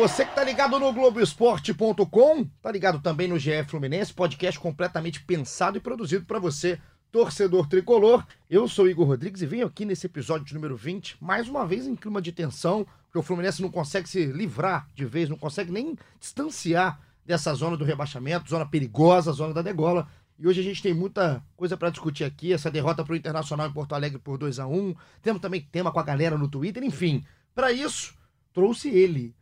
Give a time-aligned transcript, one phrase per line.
[0.00, 5.76] Você que tá ligado no Globoesporte.com, tá ligado também no GE Fluminense, podcast completamente pensado
[5.76, 6.80] e produzido para você,
[7.12, 8.26] torcedor tricolor.
[8.48, 11.86] Eu sou Igor Rodrigues e venho aqui nesse episódio de número 20, mais uma vez
[11.86, 15.70] em clima de tensão, porque o Fluminense não consegue se livrar de vez, não consegue
[15.70, 20.08] nem distanciar dessa zona do rebaixamento, zona perigosa, zona da degola.
[20.38, 23.72] E hoje a gente tem muita coisa para discutir aqui, essa derrota pro Internacional em
[23.72, 27.22] Porto Alegre por 2 a 1 Temos também tema com a galera no Twitter, enfim.
[27.54, 28.14] Para isso,
[28.54, 29.34] trouxe ele,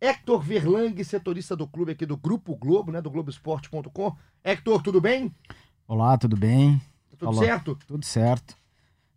[0.00, 4.16] Hector Verlang, setorista do clube aqui do Grupo Globo, né, do Globoesporte.com.
[4.44, 5.34] Hector, tudo bem?
[5.88, 6.78] Olá, tudo bem?
[6.78, 7.44] Tá tudo Falou.
[7.44, 7.78] certo?
[7.86, 8.56] Tudo certo.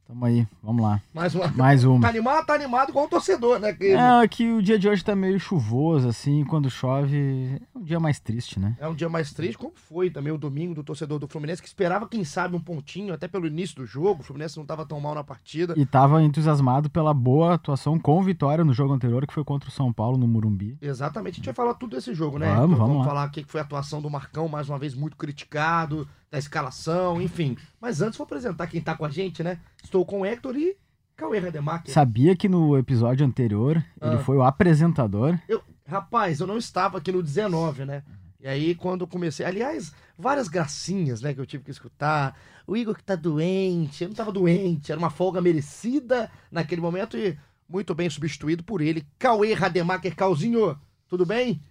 [0.10, 1.00] Tamo aí, vamos lá.
[1.14, 1.48] Mais uma.
[1.50, 2.08] Mais Tá uma.
[2.08, 2.44] animado?
[2.44, 3.72] Tá animado igual o torcedor, né?
[3.74, 7.84] Que É que o dia de hoje tá meio chuvoso, assim, quando chove é um
[7.84, 8.76] dia mais triste, né?
[8.80, 11.68] é um dia mais triste, como foi também o domingo do torcedor do Fluminense, que
[11.68, 14.22] esperava, quem sabe, um pontinho, até pelo início do jogo.
[14.22, 15.76] O Fluminense não tava tão mal na partida.
[15.78, 19.72] E tava entusiasmado pela boa atuação com vitória no jogo anterior, que foi contra o
[19.72, 20.76] São Paulo no Murumbi.
[20.82, 22.48] Exatamente, a gente vai falar tudo desse jogo, né?
[22.48, 22.88] Vamos, Hector?
[22.88, 23.04] vamos lá.
[23.06, 27.22] falar o que foi a atuação do Marcão, mais uma vez muito criticado, da escalação,
[27.22, 27.58] enfim.
[27.82, 29.60] Mas antes vou apresentar quem tá com a gente, né?
[29.84, 30.78] Estou com o Hector e
[31.16, 31.92] Cauê Rademacher.
[31.94, 34.14] Sabia que no episódio anterior Ah.
[34.14, 35.38] ele foi o apresentador?
[35.48, 38.04] Eu, rapaz, eu não estava aqui no 19, né?
[38.42, 39.46] E aí, quando eu comecei.
[39.46, 42.40] Aliás, várias gracinhas, né, que eu tive que escutar.
[42.66, 44.04] O Igor que tá doente.
[44.04, 48.80] Eu não tava doente, era uma folga merecida naquele momento e muito bem substituído por
[48.82, 49.06] ele.
[49.18, 51.62] Cauê Rademacher, Calzinho, tudo bem?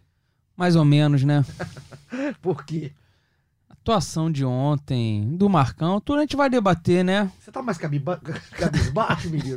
[0.57, 1.43] Mais ou menos, né?
[2.43, 2.93] Por quê?
[3.89, 7.33] Atuação de ontem, do Marcão, tudo a gente vai debater, né?
[7.41, 8.21] Você tá mais cabiba...
[8.53, 9.57] cabisbaixo, menino?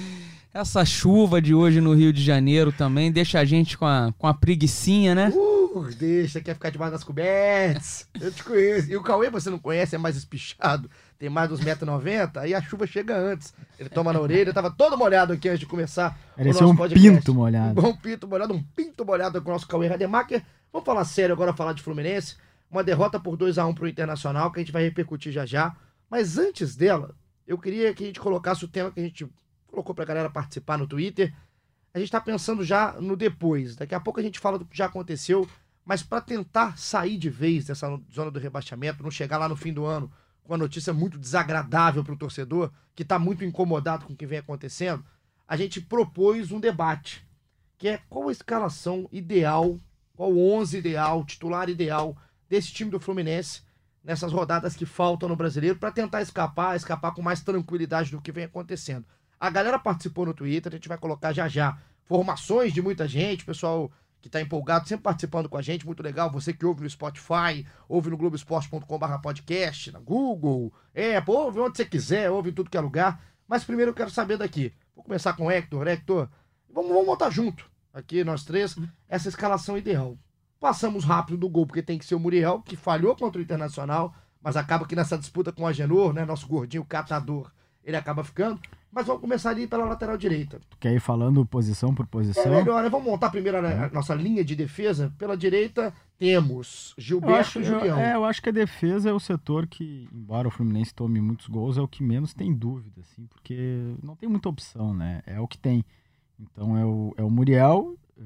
[0.54, 4.26] Essa chuva de hoje no Rio de Janeiro também deixa a gente com a, com
[4.26, 5.28] a preguicinha, né?
[5.28, 8.08] Uh, deixa, quer ficar debaixo das cobertas.
[8.18, 8.90] Eu te conheço.
[8.90, 10.90] E o Cauê você não conhece, é mais espichado.
[11.18, 13.52] Tem mais dos 1,90m, aí a chuva chega antes.
[13.78, 17.10] Ele toma na orelha, tava todo molhado aqui antes de começar nosso um podcast.
[17.10, 17.86] pinto molhado.
[17.86, 20.42] Um pinto molhado, um pinto molhado com o nosso Cauê Rademacher.
[20.72, 22.36] Vamos falar sério agora, falar de Fluminense.
[22.76, 25.74] Uma derrota por 2 a 1 pro Internacional, que a gente vai repercutir já já.
[26.10, 27.16] Mas antes dela,
[27.46, 29.26] eu queria que a gente colocasse o tema que a gente
[29.66, 31.34] colocou pra galera participar no Twitter.
[31.94, 33.76] A gente tá pensando já no depois.
[33.76, 35.48] Daqui a pouco a gente fala do que já aconteceu,
[35.86, 39.72] mas para tentar sair de vez dessa zona do rebaixamento, não chegar lá no fim
[39.72, 40.12] do ano
[40.42, 44.40] com uma notícia muito desagradável pro torcedor, que tá muito incomodado com o que vem
[44.40, 45.02] acontecendo,
[45.48, 47.26] a gente propôs um debate,
[47.78, 49.80] que é qual a escalação ideal,
[50.14, 52.14] qual o 11 ideal, titular ideal
[52.48, 53.62] desse time do Fluminense
[54.06, 58.30] nessas rodadas que faltam no Brasileiro para tentar escapar, escapar com mais tranquilidade do que
[58.30, 59.04] vem acontecendo.
[59.38, 63.44] A galera participou no Twitter, a gente vai colocar já já formações de muita gente,
[63.44, 63.90] pessoal
[64.22, 66.30] que tá empolgado, sempre participando com a gente, muito legal.
[66.30, 71.84] Você que ouve no Spotify, ouve no globoesporte.com.br podcast, na Google, Apple, ouve onde você
[71.84, 73.20] quiser, ouve em tudo que é lugar.
[73.46, 74.72] Mas primeiro eu quero saber daqui.
[74.94, 75.86] Vou começar com o Hector.
[75.86, 76.28] Hector,
[76.72, 78.76] vamos, vamos montar junto, aqui nós três,
[79.08, 80.16] essa escalação ideal.
[80.60, 84.14] Passamos rápido do gol, porque tem que ser o Muriel, que falhou contra o Internacional,
[84.42, 87.50] mas acaba que nessa disputa com o Agenor, né, nosso gordinho catador,
[87.84, 88.58] ele acaba ficando.
[88.90, 90.58] Mas vamos começar ali pela lateral direita.
[90.70, 92.50] Tu quer ir falando posição por É posição?
[92.50, 92.88] melhor, né?
[92.88, 95.12] Vamos montar primeiro a, a nossa linha de defesa.
[95.18, 97.98] Pela direita temos Eu Gilberto acho, e eu, Julião.
[97.98, 101.46] é, eu acho que a defesa é o setor que, embora o Fluminense tome muitos
[101.46, 105.22] gols, é o que menos tem dúvida, assim, porque não tem muita opção, né?
[105.26, 105.84] É o que tem.
[106.40, 108.22] Então é o, é o Muriel, eh,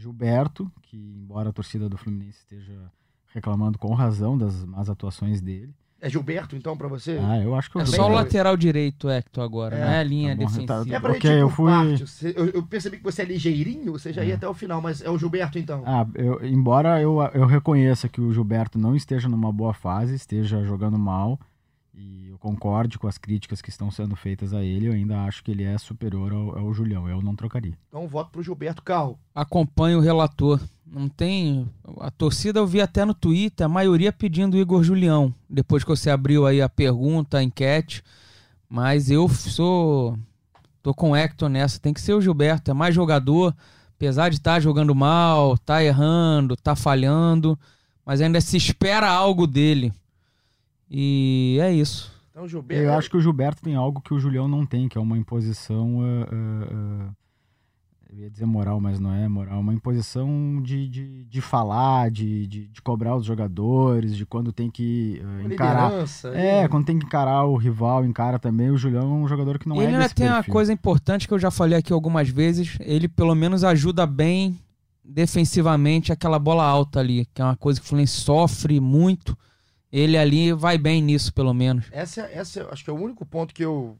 [0.00, 2.90] Gilberto, que embora a torcida do Fluminense esteja
[3.32, 5.72] reclamando com razão das más atuações dele.
[6.02, 7.20] É Gilberto, então, pra você?
[7.22, 9.98] Ah, eu acho que o É só o lateral direito, Hector, agora, É, não é
[9.98, 10.84] a linha tá bom, defensiva.
[10.86, 13.92] tá- é pra ok, gente ir eu fui- Eu, eu percebi que você é ligeirinho,
[13.92, 14.36] você já ia É.
[14.36, 15.82] até o final, mas é o Gilberto, então.
[15.84, 20.64] Ah, eu- embora eu, eu reconheça que o Gilberto não esteja numa boa fase, esteja
[20.64, 21.38] jogando mal,
[22.00, 25.44] e eu concorde com as críticas que estão sendo feitas a ele, eu ainda acho
[25.44, 27.06] que ele é superior ao, ao Julião.
[27.08, 27.76] Eu não trocaria.
[27.88, 29.18] Então voto pro Gilberto Cal.
[29.34, 30.58] Acompanha o relator.
[30.86, 31.68] Não tem.
[31.98, 35.34] A torcida eu vi até no Twitter, a maioria pedindo o Igor Julião.
[35.48, 38.02] Depois que você abriu aí a pergunta, a enquete.
[38.68, 40.18] Mas eu sou.
[40.82, 41.78] Tô com o Hector nessa.
[41.78, 42.70] Tem que ser o Gilberto.
[42.70, 43.54] É mais jogador.
[43.96, 47.58] Apesar de estar jogando mal, tá errando, tá falhando.
[48.04, 49.92] Mas ainda se espera algo dele.
[50.90, 52.12] E é isso.
[52.30, 52.82] Então, Gilberto.
[52.84, 55.16] Eu acho que o Gilberto tem algo que o Julião não tem, que é uma
[55.18, 56.00] imposição.
[56.02, 57.10] ah, ah, ah,
[58.12, 62.10] eu ia dizer moral, mas não é moral, é uma imposição de, de, de falar,
[62.10, 65.84] de, de, de cobrar os jogadores, de quando tem que uh, Uma encarar.
[65.90, 66.68] liderança, É, né?
[66.68, 68.68] quando tem que encarar o rival, encara também.
[68.70, 70.52] O Julião é um jogador que não ele é ainda desse tem uma perfil.
[70.52, 72.76] coisa importante que eu já falei aqui algumas vezes.
[72.80, 74.58] Ele pelo menos ajuda bem
[75.04, 79.36] defensivamente aquela bola alta ali, que é uma coisa que o Fluminense sofre muito.
[79.92, 81.86] Ele ali vai bem nisso, pelo menos.
[81.90, 83.98] Essa, essa acho que é o único ponto que eu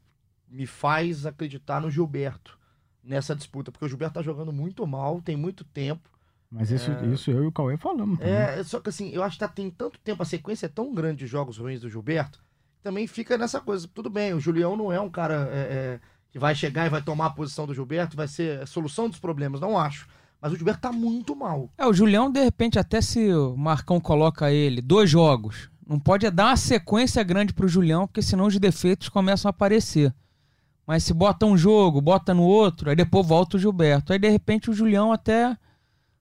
[0.49, 2.57] me faz acreditar no Gilberto
[3.03, 6.09] nessa disputa, porque o Gilberto tá jogando muito mal, tem muito tempo.
[6.49, 8.19] Mas isso, isso eu e o Cauê falamos.
[8.19, 10.93] É, só que assim, eu acho que tá, tem tanto tempo, a sequência é tão
[10.93, 12.43] grande de jogos ruins do Gilberto,
[12.83, 13.87] também fica nessa coisa.
[13.93, 15.99] Tudo bem, o Julião não é um cara é, é,
[16.29, 19.19] que vai chegar e vai tomar a posição do Gilberto, vai ser a solução dos
[19.19, 20.07] problemas, não acho.
[20.41, 21.69] Mas o Gilberto tá muito mal.
[21.77, 26.29] É, o Julião, de repente, até se o Marcão coloca ele, dois jogos, não pode
[26.31, 30.13] dar uma sequência grande pro Julião, porque senão os defeitos começam a aparecer.
[30.87, 34.13] Mas se bota um jogo, bota no outro, aí depois volta o Gilberto.
[34.13, 35.55] Aí, de repente, o Julião até,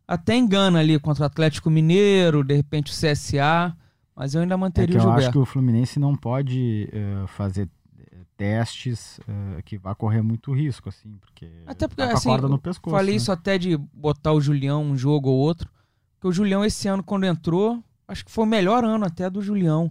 [0.08, 3.76] até engana ali contra o Atlético Mineiro, de repente o CSA,
[4.14, 5.32] mas eu ainda É manteria o eu acho Gilberto.
[5.32, 10.88] que o Fluminense não pode eh, fazer eh, testes eh, que vá correr muito risco,
[10.88, 12.94] assim, porque Até porque, tá assim, corda no eu pescoço.
[12.94, 13.16] Falei né?
[13.16, 15.70] isso até de botar o Julião um jogo ou outro.
[16.14, 19.40] Porque o Julião, esse ano, quando entrou, acho que foi o melhor ano até do
[19.40, 19.90] Julião,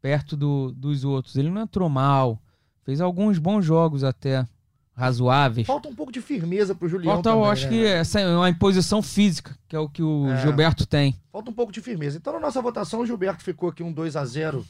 [0.00, 1.36] perto do- dos outros.
[1.36, 2.38] Ele não entrou mal.
[2.84, 4.46] Fez alguns bons jogos até,
[4.94, 5.66] razoáveis.
[5.66, 7.14] Falta um pouco de firmeza pro Julião.
[7.14, 7.70] Falta, eu também, acho né?
[7.70, 10.36] que essa é uma imposição física, que é o que o É.
[10.42, 11.18] Gilberto tem.
[11.32, 12.18] Falta um pouco de firmeza.
[12.18, 14.64] Então, na nossa votação, o Gilberto ficou aqui um 2x0.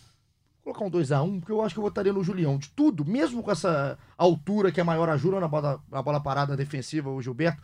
[0.64, 2.56] Vou colocar um 2x1, porque eu acho que eu votaria no Julião.
[2.56, 6.56] De tudo, mesmo com essa altura que é maior ajuda na bola, na bola parada
[6.56, 7.60] defensiva, o Gilberto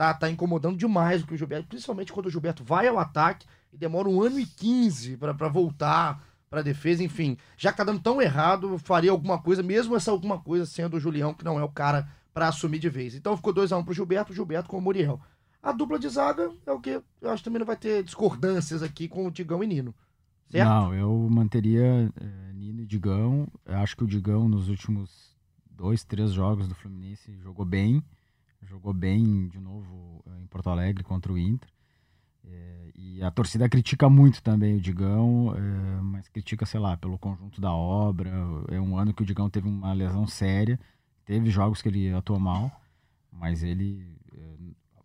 [0.00, 3.46] tá, tá incomodando demais o que o Gilberto, principalmente quando o Gilberto vai ao ataque
[3.70, 7.36] e demora um ano e 15 pra pra voltar pra defesa, enfim.
[7.54, 11.00] Já que tá dando tão errado, faria alguma coisa, mesmo essa alguma coisa sendo o
[11.00, 13.14] Julião, que não é o cara pra assumir de vez.
[13.14, 15.20] Então ficou 2x1 pro Gilberto, Gilberto com o Muriel.
[15.62, 18.82] A dupla de zaga é o que eu acho que também não vai ter discordâncias
[18.82, 19.94] aqui com o Digão e Nino.
[20.48, 20.66] Certo?
[20.66, 23.46] Não, eu manteria eh, Nino e Digão.
[23.66, 25.36] Eu acho que o Digão, nos últimos
[25.70, 28.02] dois, três jogos do Fluminense, jogou bem.
[28.62, 31.68] Jogou bem de novo eh, em Porto Alegre contra o Inter.
[32.44, 37.18] Eh, e a torcida critica muito também o Digão, eh, mas critica, sei lá, pelo
[37.18, 38.30] conjunto da obra.
[38.68, 40.78] É um ano que o Digão teve uma lesão séria.
[41.24, 42.70] Teve jogos que ele atuou mal,
[43.30, 44.18] mas ele,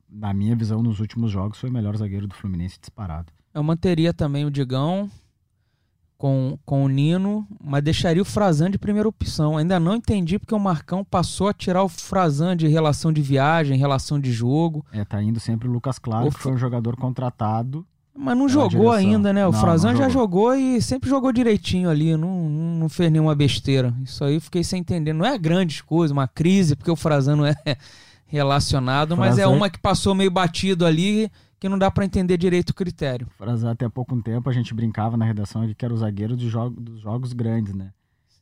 [0.10, 3.32] na minha visão, nos últimos jogos, foi o melhor zagueiro do Fluminense disparado.
[3.54, 5.10] Eu manteria também o Digão
[6.18, 9.58] com, com o Nino, mas deixaria o Frazan de primeira opção.
[9.58, 13.78] Ainda não entendi porque o Marcão passou a tirar o Frazan de relação de viagem,
[13.78, 14.86] relação de jogo.
[14.94, 17.86] É, tá indo sempre o Lucas Claro, O que foi um jogador contratado.
[18.18, 18.92] Mas não jogou direção.
[18.94, 19.46] ainda, né?
[19.46, 20.56] O Não, Frazan não já jogou.
[20.56, 23.94] e sempre jogou direitinho ali, não, não, fez nenhuma besteira.
[24.02, 25.12] Isso aí eu fiquei sem entender.
[25.12, 27.54] Não é grandes coisas, uma crise, porque o Frazan não é
[28.26, 31.30] relacionado, mas é Frazan- uma que passou meio batido ali,
[31.66, 33.28] que não dá pra entender direito o critério.
[33.38, 36.80] Frazan, até pouco tempo a gente brincava na redação que era o zagueiro de jogo,
[36.80, 37.92] dos jogos grandes, né?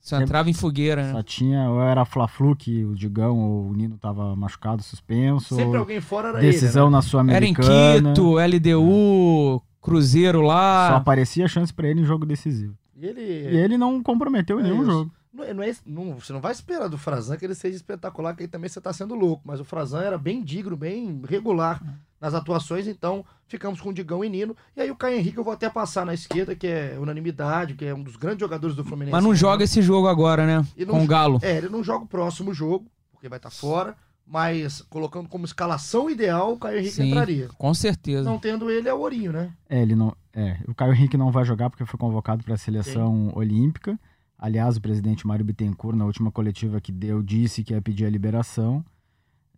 [0.01, 1.11] Só entrava em fogueira, né?
[1.13, 5.55] Só tinha, ou era Fla-Flu que o Digão ou o Nino tava machucado, suspenso.
[5.55, 6.91] Sempre alguém fora era decisão ele.
[6.91, 6.97] né?
[6.97, 7.53] na Era em.
[7.53, 10.95] Quito, LDU, Cruzeiro Só lá.
[10.97, 12.75] aparecia chance pra ele em jogo decisivo.
[12.97, 13.21] E ele.
[13.21, 14.91] E ele não comprometeu em É nenhum isso.
[14.91, 15.11] jogo.
[15.33, 18.35] Não, é- não é- não- você não vai esperar do Frazan que ele seja espetacular,
[18.35, 19.41] que aí também você tá sendo louco.
[19.45, 21.81] Mas o Frazan era bem digno, bem regular
[22.23, 24.55] nas atuações, então ficamos com o Digão e Nino.
[24.77, 27.83] E aí o Caio Henrique eu vou até passar na esquerda, que é unanimidade, que
[27.83, 29.11] é um dos grandes jogadores do Fluminense.
[29.11, 30.65] Mas não joga esse jogo agora, né?
[30.77, 31.39] E Com o Galo.
[31.41, 33.93] É, ele não joga o próximo jogo, porque vai estar fora.
[34.25, 37.09] Mas colocando como escalação ideal, o Caio Henrique Sim.
[37.09, 37.49] entraria.
[37.57, 38.23] Com certeza.
[38.23, 39.51] Não tendo ele, é o Ourinho, né?
[39.69, 40.15] É, ele não.
[40.33, 43.99] É, o Caio Henrique não vai jogar porque foi convocado para a seleção olímpica.
[44.39, 48.09] Aliás, o presidente Mário Bittencourt, na última coletiva que deu, disse que ia pedir a
[48.09, 48.83] liberação.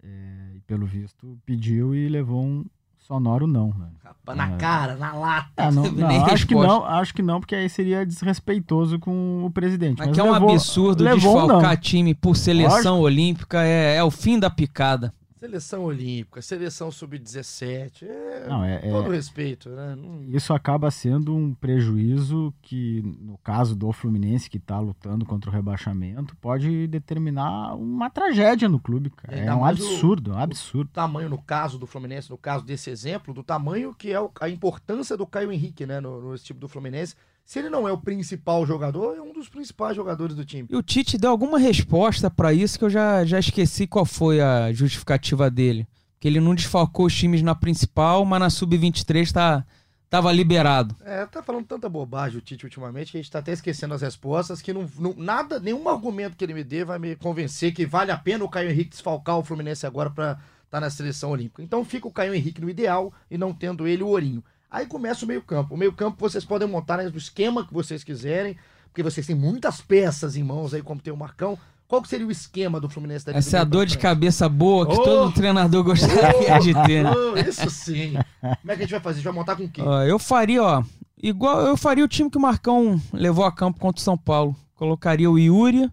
[0.07, 2.65] É, e pelo visto, pediu e levou um
[2.99, 3.69] sonoro não.
[3.69, 3.87] Né?
[4.03, 4.57] Rapaz, Na É.
[4.57, 5.49] cara, na lata.
[5.57, 9.51] Ah, não, não, acho que não, acho que não, porque aí seria desrespeitoso com o
[9.51, 9.97] presidente.
[9.99, 11.81] Mas Mas que é um levou- absurdo levou um desfalcar não.
[11.81, 15.11] time por seleção olímpica, é, é o fim da picada.
[15.45, 18.03] Seleção olímpica, seleção sub-17.
[18.03, 19.95] É, Não, é- é- todo respeito, né?
[19.95, 25.51] Não- Isso acaba sendo um prejuízo que, no caso do Fluminense, que está lutando contra
[25.51, 29.35] o rebaixamento, pode determinar uma tragédia no clube, cara.
[29.37, 30.89] Ainda É um mais o- absurdo, um absurdo.
[30.91, 34.49] tamanho, no caso do Fluminense, no caso desse exemplo, do tamanho que é o- a
[34.49, 37.15] importância do Caio Henrique, né, no, no time do Fluminense.
[37.45, 40.67] Se ele não é o principal jogador, é um dos principais jogadores do time.
[40.71, 44.41] E o Tite deu alguma resposta pra isso que eu já, já esqueci qual foi
[44.41, 45.87] a justificativa dele.
[46.19, 49.63] Que ele não desfalcou os times na principal, mas na sub-23 tá,
[50.09, 50.95] tava liberado.
[51.05, 54.01] É, tá falando tanta bobagem o Tite ultimamente que a gente tá até esquecendo as
[54.01, 57.85] respostas, que não, não- nada, nenhum argumento que ele me dê vai me convencer que
[57.85, 60.39] vale a pena o Caio Henrique desfalcar o Fluminense agora pra
[60.71, 61.61] tá na seleção olímpica.
[61.61, 64.43] Então fica o Caio Henrique no ideal e não tendo ele o Ourinho.
[64.69, 65.73] Aí começa o meio-campo.
[65.73, 69.79] O meio-campo vocês podem montar né, do esquema que vocês quiserem, porque vocês têm muitas
[69.81, 71.57] peças em mãos aí, como tem o Marcão.
[71.87, 74.49] Qual que seria o esquema do Fluminense daqui do Essa é a dor de cabeça
[74.49, 75.03] boa que Oh!
[75.03, 77.11] todo treinador gostaria de ter, né?
[77.15, 78.13] Oh, isso sim.
[78.41, 79.13] Como é que a gente vai fazer?
[79.13, 79.85] A gente vai montar com quem?
[79.85, 80.83] Ó, eu faria, ó,
[81.21, 84.55] igual eu faria o time que o Marcão levou a campo contra o São Paulo.
[84.73, 85.87] Colocaria o Yuri,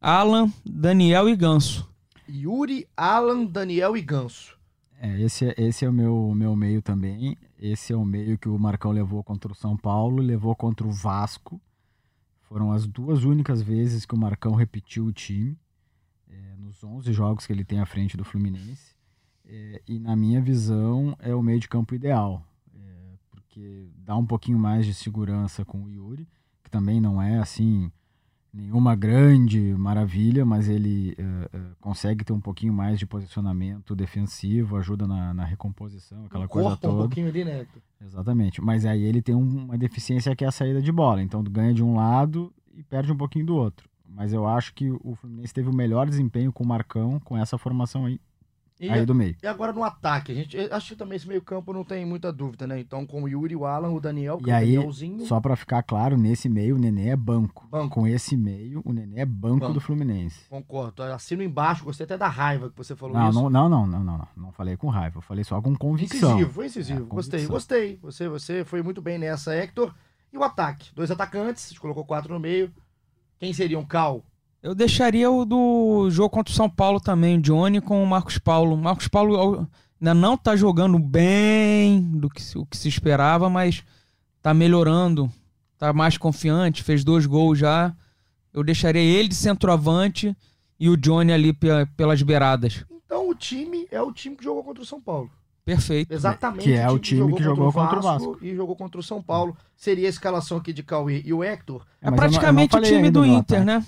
[0.00, 1.88] Alan, Daniel e Ganso.
[2.28, 4.54] Yuri, Alan, Daniel e Ganso.
[5.00, 7.36] É, esse, é- esse é o meu, meu meio também.
[7.64, 10.90] Esse é o meio que o Marcão levou contra o São Paulo, levou contra o
[10.90, 11.60] Vasco.
[12.40, 15.56] Foram as duas únicas vezes que o Marcão repetiu o time,
[16.28, 18.96] é, nos 11 jogos que ele tem à frente do Fluminense.
[19.44, 24.26] É, e na minha visão, é o meio de campo ideal, é, porque dá um
[24.26, 26.28] pouquinho mais de segurança com o Yuri,
[26.64, 27.92] que também não é assim
[28.52, 34.76] nenhuma grande maravilha, mas ele eh, eh, consegue ter um pouquinho mais de posicionamento defensivo,
[34.76, 37.02] ajuda na, na recomposição, aquela coisa Corta um toda.
[37.04, 37.66] pouquinho ali, né?
[38.04, 38.60] Exatamente.
[38.60, 41.22] Mas aí ele tem um- uma deficiência que é a saída de bola.
[41.22, 43.88] Então ganha de um lado e perde um pouquinho do outro.
[44.06, 47.56] Mas eu acho que o Fluminense teve o melhor desempenho com o Marcão com essa
[47.56, 48.20] formação aí,
[48.82, 49.36] E, aí do meio.
[49.40, 52.66] e agora no ataque, a gente acho que também esse meio-campo não tem muita dúvida,
[52.66, 52.80] né?
[52.80, 55.24] Então, com o Yuri, o Alan, o Daniel, E o aí, Danielzinho.
[55.26, 57.68] Só pra ficar claro, nesse meio o Nenê é banco.
[57.70, 57.94] Banco.
[57.94, 59.74] Com esse meio, o Nenê é banco, Banco.
[59.74, 60.48] do Fluminense.
[60.48, 61.02] Concordo.
[61.04, 63.40] Assino embaixo, gostei até da raiva que você falou Não, isso.
[63.40, 64.28] não, não, não, não, não, não.
[64.36, 66.30] Não falei com raiva, eu falei só com convicção.
[66.32, 67.02] Incisivo, foi incisivo.
[67.04, 67.98] É, gostei, gostei.
[68.02, 69.94] Você, você foi muito bem nessa, Hector.
[70.32, 70.90] E o ataque?
[70.94, 72.72] Dois atacantes, a gente colocou quatro no meio.
[73.38, 74.24] Quem seriam Cal?
[74.62, 78.38] Eu deixaria o do jogo contra o São Paulo também, o Johnny com o Marcos
[78.38, 78.74] Paulo.
[78.74, 79.66] O Marcos Paulo
[80.00, 83.82] ainda não tá jogando bem do que se- o que se esperava, mas
[84.40, 85.30] tá melhorando,
[85.78, 87.92] tá mais confiante, fez dois gols já.
[88.54, 90.36] Eu deixaria ele de centroavante
[90.78, 92.84] e o Johnny ali pe- pelas beiradas.
[93.04, 95.28] Então o time é o time que jogou contra o São Paulo.
[95.64, 96.12] Perfeito.
[96.12, 96.64] Exatamente.
[96.64, 98.38] Que é o time que jogou contra o Vasco.
[98.42, 99.56] E jogou contra o São Paulo.
[99.76, 101.82] Seria a escalação aqui de Cauê e o Hector.
[102.00, 103.64] É, mas eu não- eu não praticamente o time do Inter, ataque.
[103.64, 103.86] né?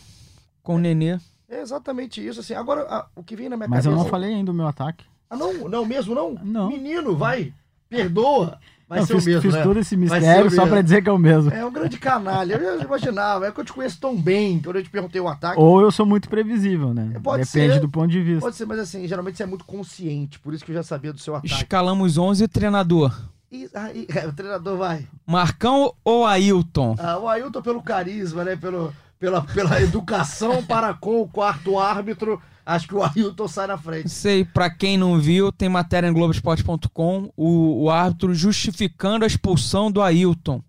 [0.64, 1.18] Com o Nenê.
[1.48, 2.40] É exatamente isso.
[2.40, 2.54] Assim.
[2.54, 4.02] Agora, a- o que vem na minha Mas eu cabeça...
[4.04, 5.04] não falei ainda o meu ataque.
[5.30, 5.68] Ah, não?
[5.68, 6.36] Não mesmo, não?
[6.42, 6.68] Não.
[6.68, 7.52] Menino, vai.
[7.88, 8.58] Perdoa.
[8.88, 9.62] Vai eu ser fiz, o mesmo, fiz né?
[9.62, 11.50] todo esse mistério só pra dizer que é o mesmo.
[11.50, 12.54] É um grande canalha.
[12.54, 13.46] Eu já imaginava.
[13.46, 15.58] É que eu te conheço tão bem, quando eu te perguntei o ataque.
[15.60, 17.18] Ou eu sou muito previsível, né?
[17.22, 17.80] Pode Depende ser.
[17.80, 18.40] do ponto de vista.
[18.40, 20.38] Pode ser, mas assim, geralmente você é muito consciente.
[20.38, 21.52] Por isso que eu já sabia do seu ataque.
[21.54, 23.14] Escalamos 11 treinador.
[23.50, 25.06] E, aí, o treinador vai.
[25.26, 26.94] Marcão ou Ailton?
[26.98, 28.54] Ah, o Ailton pelo carisma, né?
[28.56, 28.92] Pelo,
[29.24, 32.40] pela, pela educação para com o quarto árbitro.
[32.66, 34.10] Acho que o Ailton sai na frente.
[34.10, 39.90] Sei, pra quem não viu, tem matéria no Globoesporte.com, o, o árbitro justificando a expulsão
[39.90, 40.62] do Ailton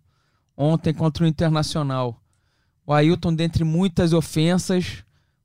[0.55, 2.17] ontem contra o Internacional.
[2.85, 5.03] O Ailton, dentre muitas ofensas,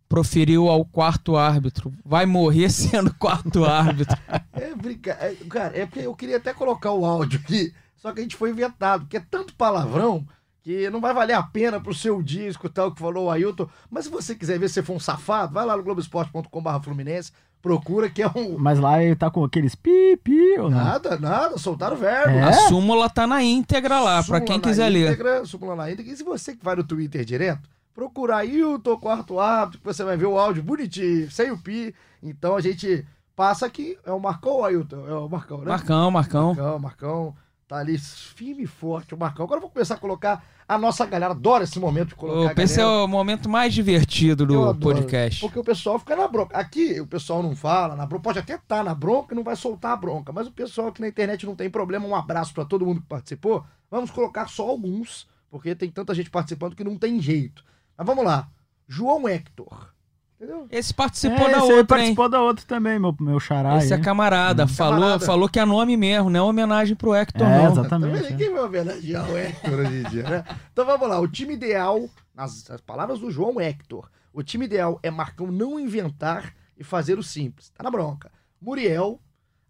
[0.09, 1.93] proferiu ao quarto árbitro.
[2.05, 4.17] Vai morrer sendo quarto árbitro.
[4.53, 5.13] É brinca...
[5.21, 8.37] é, cara, é porque eu queria até colocar o áudio aqui, só que a gente
[8.37, 10.25] foi vetado, porque é tanto palavrão
[10.63, 13.69] que não vai valer a pena pro seu dia escutar o que falou o Ailton.
[13.91, 17.33] Mas se você quiser ver se você for um safado, vai lá no globoesporte.com.br Fluminense,
[17.63, 18.57] procura que é um.
[18.59, 20.79] Mas lá ele tá com aqueles pi, pi, ou não?
[20.79, 22.31] Nada, nada, soltaram o verbo.
[22.31, 22.43] É?
[22.43, 25.07] A súmula tá na íntegra lá, pra Súmula quem na quiser ler.
[25.09, 26.13] íntegra, Súmula na íntegra.
[26.13, 30.17] E se você que vai no Twitter direto, procura Ailton, quarto árbitro, que você vai
[30.17, 31.95] ver o áudio bonitinho, sem o pi.
[32.23, 33.97] Então a gente passa aqui.
[34.05, 35.09] É o Marcão ou Ailton?
[35.09, 35.65] É o Marcão, né?
[35.67, 36.47] Marcão, Marcão.
[36.55, 37.35] Marcão, Marcão.
[37.71, 39.45] Tá ali firme e forte o Marcão.
[39.45, 41.35] Agora eu vou começar a colocar a nossa galera.
[41.35, 45.41] Adora esse momento de colocar a Esse é o momento mais divertido Eu do podcast.
[45.41, 46.59] Porque o pessoal fica na bronca.
[46.59, 49.55] Aqui o pessoal não fala, na bronca, pode até estar na bronca e não vai
[49.55, 50.33] soltar a bronca.
[50.33, 52.09] Mas o pessoal aqui na internet não tem problema.
[52.09, 53.65] Um abraço pra todo mundo que participou.
[53.89, 57.65] Vamos colocar só alguns, porque tem tanta gente participando que não tem jeito.
[57.97, 58.49] Mas vamos lá.
[58.89, 59.95] João Hector.
[60.41, 60.67] Entendeu?
[60.71, 61.87] Esse participou É, da esse outra, hein?
[61.87, 63.77] participou da outra também, meu, meu xará.
[63.77, 64.67] Esse é camarada.
[64.67, 65.27] Falou, Camarada.
[65.27, 67.73] falou que é nome mesmo, não é homenagem pro Hector, É, não.
[67.73, 68.15] exatamente.
[68.17, 70.45] Também ninguém vai homenagear o Hector hoje em dia, né?
[70.73, 74.99] Então vamos lá, o time ideal, nas nas palavras do João Hector, o time ideal
[75.03, 77.69] é Marcão não inventar e fazer o simples.
[77.77, 78.33] Tá na bronca.
[78.63, 79.21] Muriel,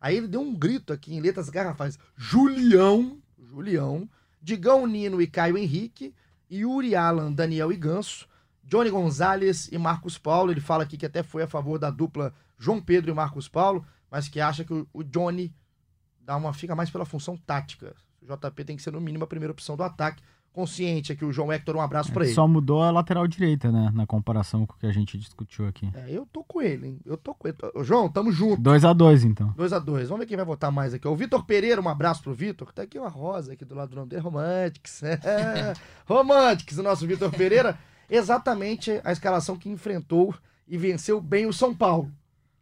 [0.01, 1.99] aí ele deu um grito aqui em letras garrafais.
[2.17, 4.09] Julião, Julião,
[4.41, 6.15] Digão Nino e Caio Henrique,
[6.51, 8.29] Yuri Alan, Daniel e Ganso,
[8.71, 10.53] Johnny Gonzalez e Marcos Paulo.
[10.53, 13.85] Ele fala aqui que até foi a favor da dupla João Pedro e Marcos Paulo,
[14.09, 15.53] mas que acha que o, Johnny
[16.21, 17.97] dá uma fica mais pela função tática.
[18.23, 20.23] O JP tem que ser no mínimo a primeira opção do ataque.
[20.53, 22.35] Consciente aqui o João Hector, um abraço pra ele.
[22.35, 23.91] Só mudou a lateral direita, né?
[23.95, 25.89] Na comparação com o que a gente discutiu aqui.
[25.95, 27.01] É, eu tô com ele, hein?
[27.05, 27.57] Eu tô com ele.
[27.75, 28.61] Ô, João, tamo junto.
[28.61, 29.53] 2 a 2 então.
[29.57, 31.07] 2 a 2 Vamos ver quem vai votar mais aqui.
[31.07, 32.73] O Vitor Pereira, um abraço pro Vitor.
[32.73, 34.23] Tá aqui uma rosa aqui do lado do nome dele.
[34.23, 35.03] Romantics.
[35.23, 35.73] É.
[36.07, 37.79] Romantics, o nosso Vitor Pereira.
[38.11, 40.35] Exatamente a escalação que enfrentou
[40.67, 42.11] e venceu bem o São Paulo.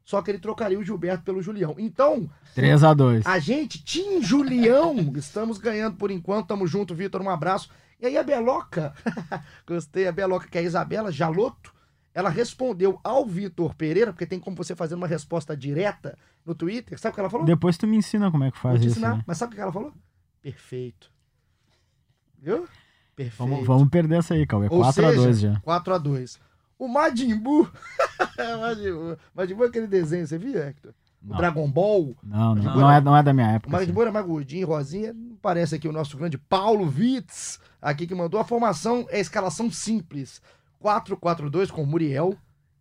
[0.05, 1.75] só que ele trocaria o Gilberto pelo Julião.
[1.79, 3.23] Então, 3x2.
[3.27, 6.47] a gente, Tim Julião, estamos ganhando por enquanto.
[6.49, 7.21] Tamo junto, Vitor.
[7.21, 7.71] Um abraço.
[8.01, 8.95] E aí a Beloca,
[9.67, 11.75] gostei, a Beloca, que é a Isabela Jaloto,
[12.15, 16.99] ela respondeu ao Vitor Pereira, porque tem como você fazer uma resposta direta no Twitter.
[16.99, 17.45] Sabe o que ela falou?
[17.47, 18.99] Depois tu me ensina como é que Vou faz te isso.
[18.99, 19.17] ensinar.
[19.19, 19.25] né?
[19.27, 19.93] Mas sabe o que ela falou?
[20.41, 21.11] Perfeito.
[22.41, 22.67] Viu?
[23.19, 23.37] Perfeito.
[23.51, 24.69] Vamos, vamos perder essa aí, Cauê.
[24.71, 25.61] Ou 4x2 seja, já.
[25.61, 26.39] 4x2.
[26.79, 27.69] O Majin Buu.
[28.61, 29.17] Majin Buu.
[29.35, 30.93] Majin Buu é aquele desenho, você viu, Hector?
[31.21, 31.37] O Não.
[31.37, 32.15] Dragon Ball.
[32.23, 32.77] Não, não, Não.
[32.77, 33.73] não, é, não é da minha O época.
[33.73, 33.93] Majin assim.
[33.93, 35.17] Buu era mais gordinho, rosinha.
[35.43, 39.69] Parece aqui o nosso grande Paulo Vitz, aqui que mandou a formação, é a escalação
[39.69, 40.41] simples.
[40.81, 42.37] 4-4-2 com Muriel,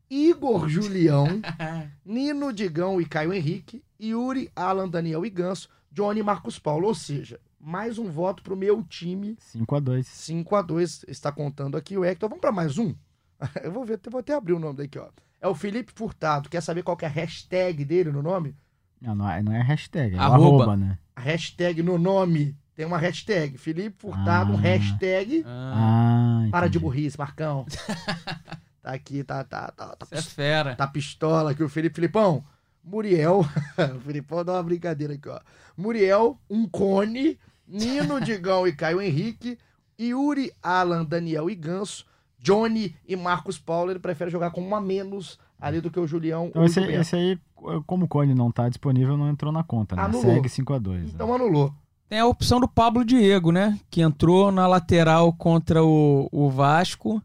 [0.08, 1.42] Igor Julião,
[2.06, 6.88] Nino Digão e Caio Henrique, Yuri, Alan, Daniel e Ganso, Johnny e Marcos Paulo.
[6.88, 10.04] Ou seja, mais um voto pro meu time 5x2.
[10.06, 12.30] 5 a 2 está contando aqui o Hector.
[12.30, 12.96] Vamos para mais um?
[13.62, 15.10] Eu vou ver, vou até abrir o nome daqui, ó.
[15.42, 16.48] É o Felipe Furtado.
[16.50, 18.56] Quer saber qual que é a hashtag dele no nome?
[19.02, 20.64] Não, não é, não é hashtag, é Arroba.
[20.64, 20.98] arroba, né?
[21.14, 22.56] A hashtag no nome.
[22.74, 23.58] Tem uma hashtag.
[23.58, 24.62] Felipe Furtado, um Ah.
[24.62, 25.44] hashtag.
[25.46, 27.66] Ah, Ah, Para de burrice, Marcão.
[28.82, 30.76] tá aqui, tá, tá, tá, tá, você é fera.
[30.76, 32.46] tá pistola aqui o Felipe Filipão.
[32.82, 33.42] Muriel.
[33.98, 35.42] o Filipão dá uma brincadeira aqui, ó.
[35.76, 37.38] Muriel, um cone.
[37.68, 39.58] Nino, Digão e Caio Henrique.
[40.00, 42.06] Yuri, Alan, Daniel e Ganso.
[42.40, 43.92] Johnny e Marcos Paulo.
[43.92, 46.80] Ele prefere jogar com um a menos ali do que o Julião Então o esse,
[46.80, 47.40] esse aí,
[47.86, 50.04] como o Cone não tá disponível, não entrou na conta, né?
[50.04, 50.34] Anulou.
[50.34, 51.10] Segue 5x2.
[51.14, 51.74] Então anulou.
[52.08, 53.78] Tem a opção do Pablo Diego, né?
[53.90, 57.22] Que entrou na lateral contra o, o Vasco.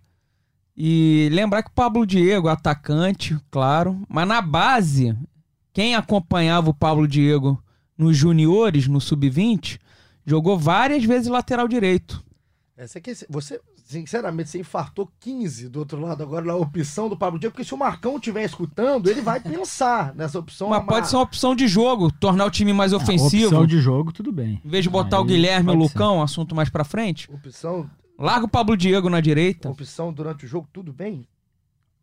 [0.76, 4.00] E lembrar que o Pablo Diego, atacante, claro.
[4.08, 5.16] Mas na base,
[5.72, 7.62] quem acompanhava o Pablo Diego
[7.96, 9.78] nos juniores, no sub-20,
[10.24, 12.22] jogou várias vezes lateral direito.
[12.76, 17.38] Essa aqui, você, sinceramente, você infartou 15 do outro lado agora na opção do Pablo
[17.38, 20.68] Diego, porque se o Marcão estiver escutando, ele vai pensar nessa opção.
[20.70, 23.46] Mas pode ser uma opção de jogo, tornar o time mais Ah, ofensivo.
[23.48, 24.60] opção de jogo, tudo bem.
[24.64, 25.98] Em vez de botar o Aí Guilherme e o pode ser.
[25.98, 29.68] Lucão, assunto mais pra frente, opção, larga o Pablo Diego na direita.
[29.68, 31.26] opção durante o jogo, tudo bem?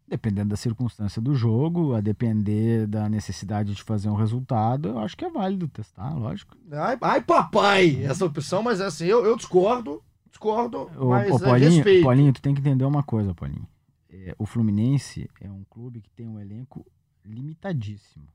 [0.09, 5.15] Dependendo da circunstância do jogo, a depender da necessidade de fazer um resultado, eu acho
[5.15, 6.57] que é válido testar, lógico.
[6.71, 11.39] Ai, ai, papai, essa opção, mas assim, eu, eu discordo, discordo, Ô, mas ô, é
[11.39, 12.03] Paulinho, respeito.
[12.03, 13.67] Paulinho, tu tem que entender uma coisa, Paulinho.
[14.11, 16.83] É, o Fluminense é um clube que tem um elenco
[17.23, 18.25] limitadíssimo.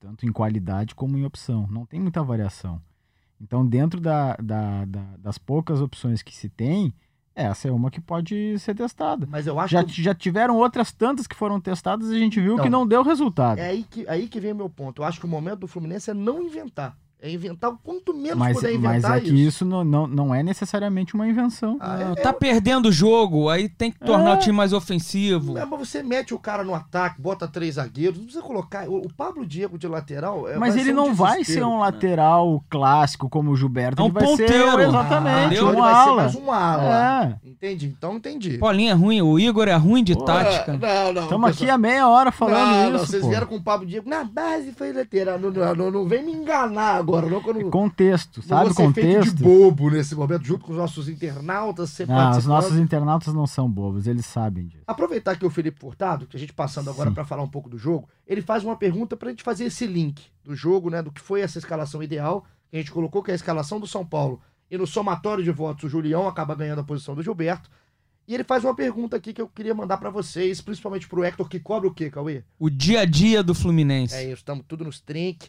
[0.00, 1.66] Tanto em qualidade como em opção.
[1.70, 2.80] Não tem muita variação.
[3.40, 6.94] Então, dentro da- da- da- das poucas opções que se tem,
[7.34, 9.26] essa é uma que pode ser testada.
[9.30, 12.40] Mas eu acho Já, que já tiveram outras tantas que foram testadas e a gente
[12.40, 13.58] viu Então, que não deu resultado.
[13.58, 15.02] é aí que, aí que vem o meu ponto.
[15.02, 16.96] Eu acho que o momento do Fluminense é não inventar.
[17.26, 20.34] É inventar o quanto menos mas, puder mas inventar é que isso não, não, não
[20.34, 21.78] é necessariamente uma invenção.
[21.80, 24.34] Ah, Ah, é- tá perdendo o jogo, aí tem que tornar É.
[24.34, 25.56] o time mais ofensivo.
[25.56, 28.86] É, mas você mete o cara no ataque, bota três zagueiros, não precisa colocar.
[28.88, 30.46] O, o Pablo Diego de lateral.
[30.48, 34.02] é, Mas ele ser um não vai ser um lateral clássico como o Gilberto.
[34.02, 34.80] É um ele vai ser ponteiro.
[34.80, 36.16] exatamente então um ele vai ser ala.
[36.22, 37.36] mais um ala.
[37.44, 37.48] É.
[37.48, 38.58] Entendi, então entendi.
[38.58, 40.72] Paulinho é ruim, o Igor é ruim de Pô, tática.
[40.74, 41.22] Não, não.
[41.22, 43.06] Estamos aqui há meia hora falando não, não, isso.
[43.06, 43.28] vocês pô.
[43.30, 44.08] vieram com o Pablo Diego.
[44.10, 45.38] Na base foi lateral.
[45.38, 47.42] Não, não, não, não vem me enganar agora, não.
[47.42, 49.42] Que eu não, Contexto, não sabe vou ser feito de contexto?
[49.42, 51.90] bobo nesse momento, junto com os nossos internautas.
[51.90, 54.84] Ser Não, os nossos internautas não são bobos, eles sabem disso.
[54.86, 57.78] Aproveitar que o Felipe Furtado, que a gente passando agora para falar um pouco do
[57.78, 61.02] jogo, ele faz uma pergunta pra gente fazer esse link do jogo, né?
[61.02, 63.86] Do que foi essa escalação ideal, que a gente colocou, que é a escalação do
[63.86, 64.40] São Paulo.
[64.70, 67.70] E no somatório de votos, o Julião acaba ganhando a posição do Gilberto.
[68.26, 71.46] E ele faz uma pergunta aqui que eu queria mandar pra vocês, principalmente pro Hector,
[71.46, 72.42] que cobra o quê, Cauê?
[72.58, 74.14] O dia a dia do Fluminense.
[74.14, 75.48] É isso, estamos tudo nos trinque.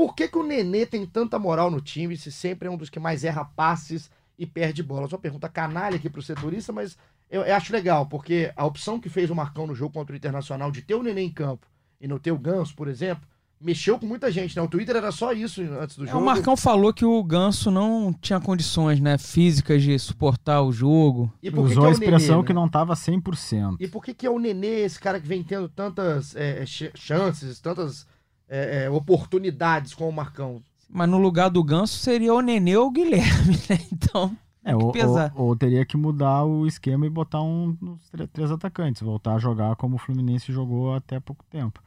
[0.00, 2.88] Por que, que o Nenê tem tanta moral no time se sempre é um dos
[2.88, 5.12] que mais erra passes e perde bolas?
[5.12, 6.96] Uma pergunta canalha aqui pro setorista, mas
[7.30, 10.16] eu, eu acho legal, porque a opção que fez o Marcão no jogo contra o
[10.16, 11.66] Internacional de ter o Nenê em campo
[12.00, 13.28] e não ter o Ganso, por exemplo,
[13.60, 14.62] mexeu com muita gente, né?
[14.62, 16.18] O Twitter era só isso antes do É, jogo.
[16.22, 21.30] o Marcão falou que o Ganso não tinha condições, né, físicas de suportar o jogo.
[21.42, 22.58] E por que Usou que é a expressão Nenê, que né?
[22.58, 23.76] não estava 100%.
[23.78, 26.90] E por que, que é o Nenê, esse cara que vem tendo tantas é, ch-
[26.94, 28.06] chances, tantas
[28.50, 30.62] é, é, oportunidades com o Marcão?
[30.88, 33.78] Mas no lugar do Ganso seria o Nenê ou o Guilherme, né?
[33.92, 34.92] Então, É, ou,
[35.36, 39.34] ou- ou teria que mudar o esquema e botar um nos tre- três atacantes, voltar
[39.34, 41.80] a jogar como o Fluminense jogou até pouco tempo.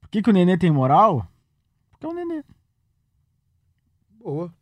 [0.00, 1.26] Por que, que o Nenê tem moral?
[1.90, 2.42] Porque é o Nenê.
[4.22, 4.52] Boa.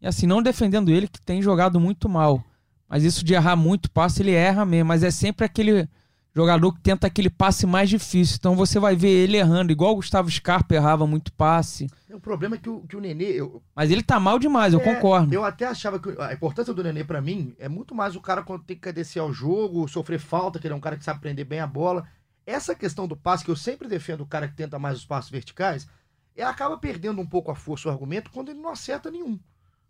[0.00, 2.42] e assim, não defendendo ele, que tem jogado muito mal.
[2.88, 4.88] Mas isso de errar muito passe, ele erra mesmo.
[4.88, 5.88] Mas é sempre aquele
[6.34, 8.36] jogador que tenta aquele passe mais difícil.
[8.38, 11.88] Então você vai ver ele errando, igual o Gustavo Scarpa errava muito passe.
[12.10, 14.80] O problema é que o, que o Nenê, eu, Mas ele tá mal demais, eu
[14.80, 15.32] É, concordo.
[15.34, 18.42] Eu até achava que a importância do Nenê pra mim é muito mais o cara
[18.42, 21.20] quando tem que cadenciar o jogo, sofrer falta, que ele é um cara que sabe
[21.20, 22.06] prender bem a bola.
[22.46, 25.30] essa questão do passe, que eu sempre defendo o cara que tenta mais os passes
[25.30, 25.86] verticais,
[26.34, 29.38] ele acaba perdendo um pouco a força o argumento quando ele não acerta nenhum.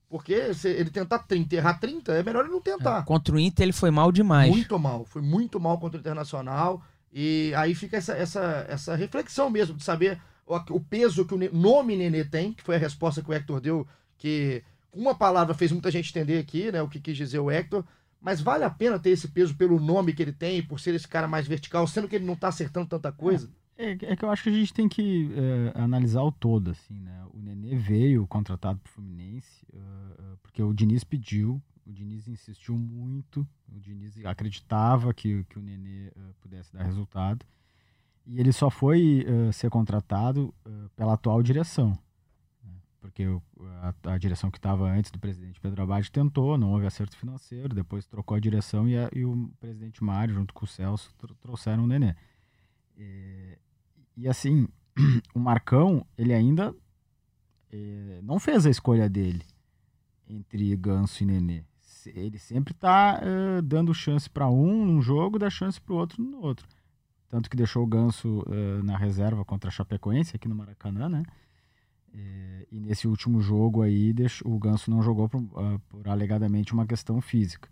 [0.09, 3.05] Porque se ele tentar 30 e errar 30, é melhor ele não tentar.
[3.05, 4.51] Contra o Inter ele foi mal demais.
[4.51, 6.83] Muito mal, foi muito mal contra o Internacional.
[7.12, 11.55] E aí fica essa, essa, essa reflexão mesmo de saber o, o peso que o
[11.55, 15.55] nome Nenê tem, que foi a resposta que o Hector deu, que com uma palavra
[15.55, 17.85] fez muita gente entender aqui, né, o que quis dizer o Hector.
[18.21, 21.07] Mas vale a pena ter esse peso pelo nome que ele tem, por ser esse
[21.07, 23.49] cara mais vertical, sendo que ele não tá acertando tanta coisa.
[23.81, 26.99] É, é que eu acho que a gente tem que é, analisar o todo, assim,
[27.01, 27.25] né?
[27.33, 29.79] O Nenê veio contratado pro Fluminense eh,
[30.19, 35.62] eh, porque o Diniz pediu, o Diniz insistiu muito, o Diniz acreditava que, que o
[35.62, 36.11] Nenê eh,
[36.41, 37.47] pudesse dar resultado,
[38.27, 40.53] e ele só foi eh, ser contratado
[40.97, 41.97] pela atual direção,
[42.64, 42.73] né?
[43.01, 43.41] porque o-
[43.81, 47.73] a, a direção que estava antes do presidente Pedro Abad tentou, não houve acerto financeiro,
[47.77, 51.37] depois trocou a direção e, a- e o presidente Mário, junto com o Celso, tro-
[51.37, 52.17] trouxeram o Nenê.
[52.97, 53.57] É,
[54.18, 54.66] e assim,
[55.33, 56.74] o Marcão, ele ainda
[57.70, 59.44] é, não fez a escolha dele
[60.28, 61.62] entre Ganso e Nenê.
[62.07, 66.22] Ele sempre tá é, dando chance para um num jogo, dá chance para o outro
[66.22, 66.66] no outro.
[67.28, 71.22] Tanto que deixou o Ganso é, na reserva contra a Chapecoense aqui no Maracanã, né?
[72.72, 76.87] E nesse último jogo aí, deixou, o Ganso não jogou por, ah, por alegadamente uma
[76.87, 77.68] questão física.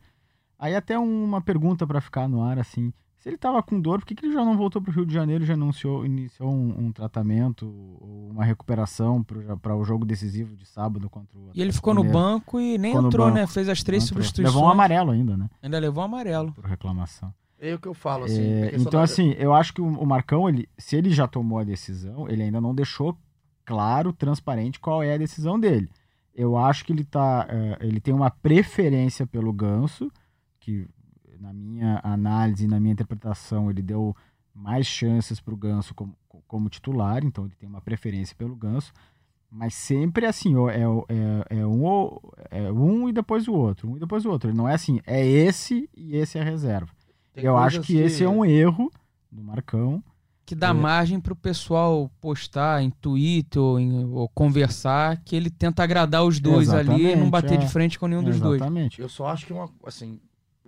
[0.58, 2.92] Aí até uma pergunta para ficar no ar, assim,
[3.26, 5.12] se ele tava com dor, por que, que ele já não voltou pro Rio de
[5.12, 7.66] Janeiro e já anunciou, iniciou um, um tratamento
[8.00, 9.20] ou uma recuperação
[9.60, 12.18] para o jogo decisivo de sábado contra o E ele ficou no Mineiro?
[12.24, 13.44] banco e nem Ficou no entrou, né?
[13.48, 14.22] Fez as três Não entrou.
[14.22, 14.54] substituições.
[14.54, 15.50] Levou um amarelo ainda, né?
[15.60, 16.52] Ainda levou um amarelo.
[16.52, 17.34] Por reclamação.
[17.58, 18.42] É o que eu falo, assim.
[18.42, 21.58] É, então, da- assim, eu acho que o, o Marcão, ele, se ele já tomou
[21.58, 23.16] a decisão, ele ainda não deixou
[23.64, 25.90] claro, transparente qual é a decisão dele.
[26.32, 30.12] Eu acho que ele tá, eh, ele tem uma preferência pelo Ganso,
[30.60, 30.86] que
[31.46, 34.14] na minha análise, na minha interpretação, ele deu
[34.54, 36.14] mais chances para o Ganso como,
[36.48, 38.92] como titular, então ele tem uma preferência pelo Ganso,
[39.50, 43.52] mas sempre assim, ó, é, o- é, é um, ou- é um e depois o
[43.52, 44.50] outro, um e depois o outro.
[44.50, 46.90] Ele não é assim, é esse e esse é a reserva.
[47.32, 48.90] tem Eu acho coisas que, esse é um erro
[49.30, 50.02] do Marcão.
[50.46, 50.72] Que dá É.
[50.72, 56.38] margem pro pessoal postar em Twitter ou, em- ou conversar que ele tenta agradar os
[56.40, 57.56] dois ali e não Exatamente, bater é.
[57.58, 58.56] de frente com nenhum dos dois.
[58.60, 59.00] Exatamente.
[59.00, 60.18] Eu só acho que uma, assim,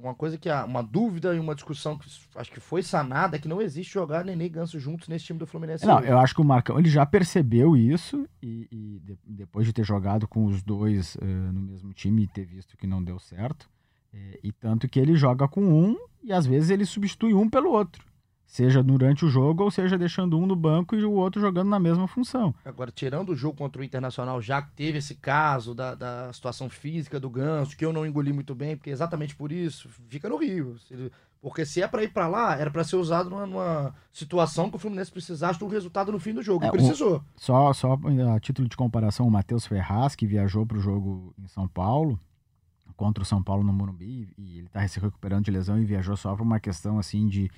[0.00, 3.38] uma coisa que há, uma dúvida e uma discussão que acho que foi sanada é
[3.38, 5.84] que não existe jogar Nenê e Ganso juntos nesse time do Fluminense.
[5.84, 6.08] Não, hoje.
[6.08, 9.84] eu acho que o Marcão ele já percebeu isso e, e de- depois de ter
[9.84, 13.68] jogado com os dois eh, no mesmo time e ter visto que não deu certo,
[14.14, 17.70] eh, e tanto que ele joga com um e às vezes ele substitui um pelo
[17.70, 18.04] outro,
[18.48, 21.78] seja durante o jogo ou seja deixando um no banco e o outro jogando na
[21.78, 22.54] mesma função.
[22.64, 26.68] Agora, tirando o jogo contra o Internacional, já que teve esse caso da, da situação
[26.70, 30.38] física do Ganso, que eu não engoli muito bem, porque exatamente por isso, fica no
[30.38, 30.76] Rio.
[31.42, 34.76] Porque se é pra ir pra lá, era pra ser usado numa, numa situação que
[34.76, 36.64] o Fluminense precisasse de um resultado no fim do jogo.
[36.64, 37.22] É, e precisou.
[37.37, 37.98] Só, só
[38.34, 42.18] a título de comparação, o Matheus Ferraz, que viajou para o jogo em São Paulo,
[42.96, 46.16] contra o São Paulo no Morumbi, e ele está se recuperando de lesão e viajou
[46.16, 47.48] só por uma questão assim de,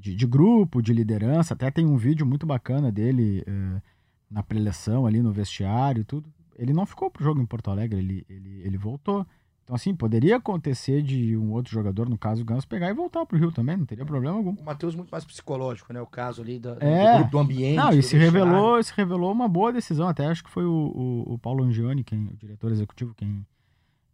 [0.00, 1.54] de, de grupo, de liderança.
[1.54, 3.80] Até tem um vídeo muito bacana dele eh,
[4.30, 6.28] na preleção ali no vestiário e tudo.
[6.58, 9.26] Ele não ficou pro jogo em Porto Alegre, ele, ele, ele voltou.
[9.64, 13.24] Então, assim, poderia acontecer de um outro jogador, no caso o Ganso, pegar e voltar
[13.24, 14.50] pro Rio também, não teria problema algum.
[14.54, 16.00] O Matheus muito mais psicológico, né?
[16.00, 17.16] O caso ali do, É.
[17.18, 17.76] grupo, do ambiente.
[17.76, 20.08] Não, e do se revelou, se revelou uma boa decisão.
[20.08, 20.70] Até acho que foi o,
[21.28, 23.46] o, o Paulo Angione, quem, o diretor executivo, quem,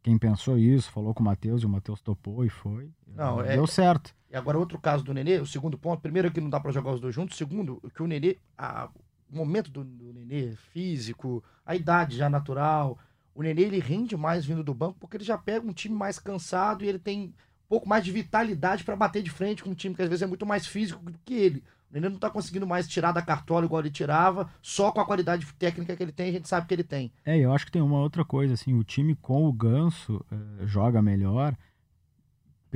[0.02, 2.90] quem pensou isso, falou com o Matheus e o Matheus topou e foi.
[3.14, 4.14] Não, é- Deu certo.
[4.36, 6.00] Agora, outro caso do Nenê, o segundo ponto.
[6.00, 7.36] Primeiro, que não dá pra jogar os dois juntos.
[7.36, 8.88] Segundo, que o Nenê, a-
[9.32, 12.98] o momento do, do Nenê físico, a idade já natural.
[13.34, 16.18] O Nenê, ele rende mais vindo do banco porque ele já pega um time mais
[16.18, 17.32] cansado e ele tem um
[17.68, 20.26] pouco mais de vitalidade pra bater de frente com um time que às vezes é
[20.26, 21.64] muito mais físico do que ele.
[21.90, 25.04] O Nenê não tá conseguindo mais tirar da cartola igual ele tirava, só com a
[25.06, 27.12] qualidade técnica que ele tem, a gente sabe que ele tem.
[27.24, 30.66] É, eu acho que tem uma outra coisa, assim, o time com o Ganso eh,
[30.66, 31.56] joga melhor,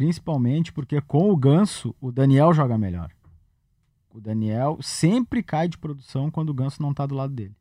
[0.01, 3.11] principalmente porque com o Ganso o Daniel joga melhor.
[4.15, 7.55] O Daniel sempre cai de produção quando o Ganso não tá do lado dele.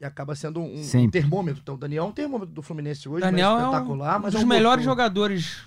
[0.00, 1.60] E acaba sendo um, um termômetro.
[1.60, 4.22] Então, o Daniel é um termômetro do Fluminense hoje, Daniel mas é um espetacular, Um
[4.22, 5.64] mas dos é um melhores jogadores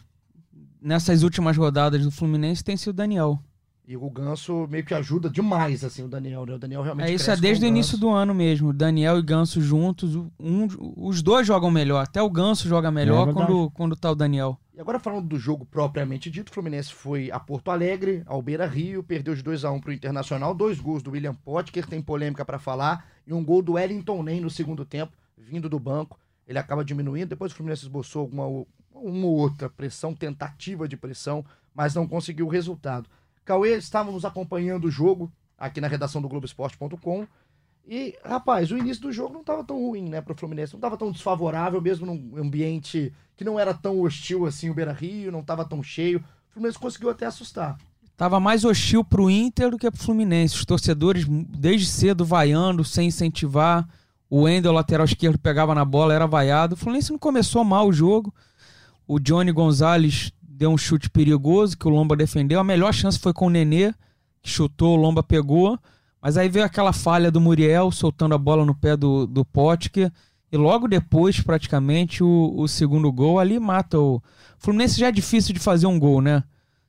[0.82, 3.38] nessas últimas rodadas do Fluminense tem sido o Daniel.
[3.86, 6.54] E o Ganso meio que ajuda demais, assim, o Daniel, né?
[6.54, 8.72] O Daniel realmente É isso, é desde o o início do ano mesmo.
[8.72, 12.02] Daniel e Ganso juntos, um, os dois jogam melhor.
[12.02, 13.48] Até o Ganso joga melhor verdade.
[13.48, 14.58] quando, quando tá o Daniel.
[14.74, 18.65] E agora falando do jogo propriamente dito, o Fluminense foi a Porto Alegre, ao Beira
[18.65, 22.46] Rio, perdeu de 2 a 1 pro Internacional, dois gols do William Potker, tem polêmica
[22.46, 26.17] pra falar, e um gol do Wellington Nem no segundo tempo, vindo do banco.
[26.48, 28.65] Ele acaba diminuindo, depois o Fluminense esboçou alguma
[28.96, 31.43] uma ou outra pressão, tentativa de pressão,
[31.74, 33.10] mas não conseguiu o resultado.
[33.45, 37.27] Cauê, estávamos acompanhando o jogo, aqui na redação do Globoesporte.com.
[37.86, 40.73] E, rapaz, o início do jogo não tava tão ruim, né, pro Fluminense.
[40.73, 44.93] Não tava tão desfavorável, mesmo num ambiente que não era tão hostil assim o Beira
[44.93, 46.23] Rio, não tava tão cheio.
[46.49, 47.77] O Fluminense conseguiu até assustar.
[48.15, 50.56] Tava mais hostil pro Inter do que pro Fluminense.
[50.56, 53.88] Os torcedores, desde cedo, vaiando, sem incentivar.
[54.29, 56.75] O Wendel, lateral esquerdo, pegava na bola, era vaiado.
[56.75, 58.34] O Fluminense não começou mal o jogo.
[59.06, 62.60] O Johnny Gonzalez deu um chute perigoso que o Lomba defendeu.
[62.60, 63.94] A melhor chance foi com o Nenê,
[64.42, 65.80] que chutou, o Lomba pegou.
[66.22, 70.12] Mas aí veio aquela falha do Muriel, soltando a bola no pé do, do Potker.
[70.52, 74.16] E logo depois, praticamente, o, o segundo gol ali mata o.
[74.18, 74.22] o
[74.58, 76.44] Fluminense já é difícil de fazer um gol, né?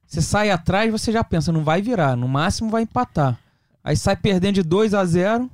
[0.06, 3.38] Você sai atrás, você já pensa, não vai virar, no máximo vai empatar.
[3.82, 5.50] Aí sai perdendo de 2 a 0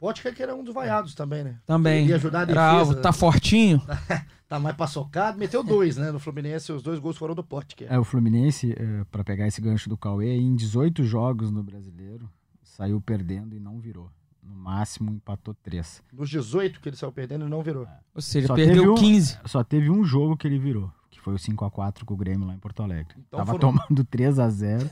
[0.00, 1.56] Potker que era um dos vaiados também, né?
[1.66, 2.06] também.
[2.06, 3.02] Ia ajudar a Era alvo, defesa.
[3.02, 3.80] tá fortinho.
[4.52, 5.38] Tá mais paçocado.
[5.38, 6.10] Meteu dois, né?
[6.12, 7.90] No Fluminense, os dois gols foram do Potker.
[7.90, 12.28] É, o Fluminense, é, para pegar esse gancho do Cauê, em 18 jogos no Brasileiro,
[12.62, 14.10] saiu perdendo e não virou.
[14.42, 16.02] No máximo, empatou 3.
[16.12, 17.86] Dos 18 que ele saiu perdendo, ele não virou.
[18.14, 19.38] Ou seja, Só perdeu um- 15.
[19.46, 22.16] Só teve um jogo que ele virou, que foi o 5 a 4 com o
[22.18, 23.14] Grêmio lá em Porto Alegre.
[23.26, 24.90] Então tava foram- tomando 3 a 0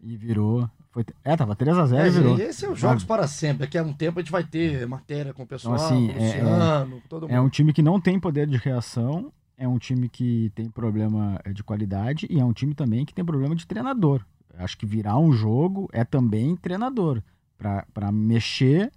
[0.00, 0.70] e virou.
[0.92, 2.38] Foi, é, tava 3 a 0 e Mas virou.
[2.40, 3.58] esse é os jogos para sempre.
[3.58, 6.12] Daqui a um tempo a gente vai ter matéria com o pessoal, Então, assim, com
[6.14, 7.32] o é- Luciano, com todo mundo.
[7.32, 11.40] É um time que não tem poder de reação, é um time que tem problema
[11.44, 14.24] eh, de qualidade e é um time também que tem problema de treinador.
[14.58, 17.22] Acho que virar um jogo é também treinador,
[17.56, 18.90] para mexer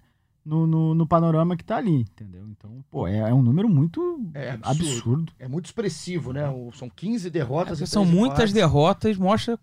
[0.44, 2.46] no, no, no panorama que tá ali, entendeu?
[2.50, 4.70] Então, pô, é, é um número muito É absurdo.
[4.90, 5.34] absurdo.
[5.40, 6.50] É muito expressivo, né?
[6.50, 7.80] O- São 15 derrotas.
[7.80, 9.58] e É, São 13 muitas derrotas, mostra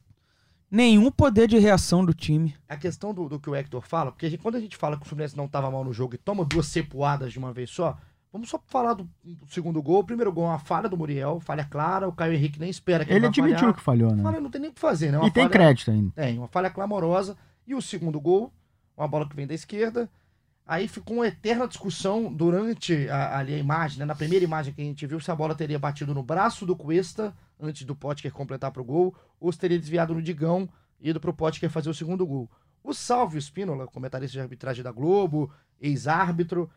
[0.71, 2.55] nenhum poder de reação do time.
[2.69, 4.97] A questão do, do que o Hector fala, porque a gente- quando a gente fala
[4.97, 7.71] que o Fluminense não estava mal no jogo e toma duas cepoadas de uma vez
[7.71, 7.97] só,
[8.33, 10.01] vamos só falar do, do segundo gol.
[10.01, 13.05] O primeiro gol é uma falha do Muriel, falha clara, o Caio Henrique nem espera
[13.05, 13.75] que Ele vai admitiu falhar.
[13.75, 14.23] que falhou, né?
[14.23, 15.19] Falha não tem nem o que fazer, né?
[15.19, 16.11] Uma E tem falha- crédito ainda.
[16.15, 17.37] Tem, uma falha clamorosa.
[17.67, 18.53] E o segundo gol,
[18.97, 20.09] uma bola que vem da esquerda.
[20.73, 24.05] Aí ficou uma eterna discussão durante a, ali a imagem, né?
[24.05, 26.77] Na primeira imagem que a gente viu, se a bola teria batido no braço do
[26.77, 30.69] Cuesta antes do Potker completar pro gol, ou se teria desviado no Digão
[31.01, 32.49] e ido pro Potker fazer o segundo gol.
[32.85, 36.71] O Salvio Spínola, comentarista de arbitragem da Globo, ex-árbitro,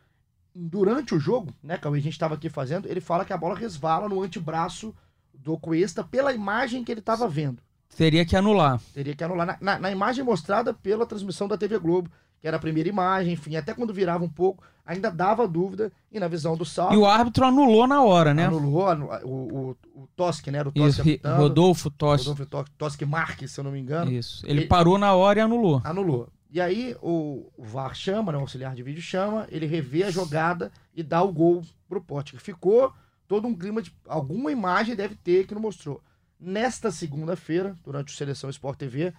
[0.55, 3.55] durante o jogo, né, Cauê, a gente estava aqui fazendo, ele fala que a bola
[3.55, 4.93] resvala no antebraço
[5.33, 7.61] do Cuesta pela imagem que ele estava vendo.
[7.95, 8.81] Teria que anular.
[8.93, 9.45] Teria que anular.
[9.45, 12.09] Na, na- na imagem mostrada pela transmissão da TV Globo,
[12.43, 16.19] que era a primeira imagem, enfim, até quando virava um pouco, ainda dava dúvida, e
[16.19, 18.47] na visão do E Salvo, o árbitro anulou na hora, né?
[18.47, 19.29] anulou anu- o,
[19.95, 20.57] o, o Tosque, né?
[20.57, 22.27] Era o Tosque Rodolfo Tossi.
[22.27, 24.45] Rodolfo Tos- Tosque Marques, se eu não me engano, Isso.
[24.45, 25.81] Ele Ele- parou na hora e anulou.
[25.85, 26.27] anulou.
[26.51, 30.11] E aí o, o VAR chama, né, o auxiliar de vídeo chama, ele revê a
[30.11, 32.37] jogada e dá o gol pro Pote.
[32.37, 32.91] Ficou
[33.25, 33.95] todo um clima de.
[34.05, 36.01] Alguma imagem deve ter que não mostrou.
[36.37, 39.13] Nesta segunda-feira, durante o Seleção Sport TV,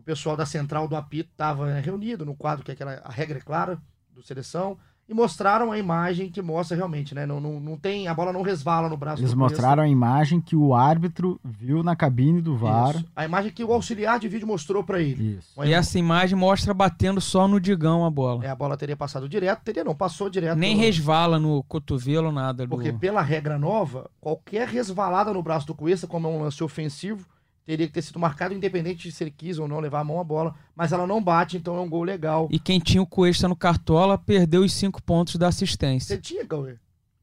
[0.00, 3.38] o pessoal da central do apito estava reunido no quadro que é aquela a regra
[3.38, 3.78] é clara
[4.14, 7.26] do Seleção e mostraram a imagem que mostra realmente, né?
[7.26, 8.06] Não, não, não tem.
[8.06, 11.96] A bola não resvala no braço Eles mostraram a imagem que o árbitro viu na
[11.96, 12.94] cabine do VAR.
[12.94, 13.04] Isso.
[13.16, 15.38] A imagem que o auxiliar de vídeo mostrou para ele.
[15.38, 15.64] Isso.
[15.64, 18.44] E essa imagem mostra batendo só no digão a bola.
[18.44, 20.56] É, a bola teria passado direto, teria não, passou direto.
[20.56, 22.64] Nem no- resvala no cotovelo, nada.
[22.64, 22.70] Do...
[22.70, 27.26] Porque pela regra nova, qualquer resvalada no braço do Cuesta, como é um lance ofensivo,
[27.70, 30.18] teria que ter sido marcado, independente de se ele quis ou não levar a mão
[30.18, 30.54] à bola.
[30.74, 32.48] Mas ela não bate, então é um gol legal.
[32.50, 36.16] E quem tinha o Cuesta no Cartola perdeu os cinco pontos da assistência.
[36.16, 36.74] Você tinha, Cauê?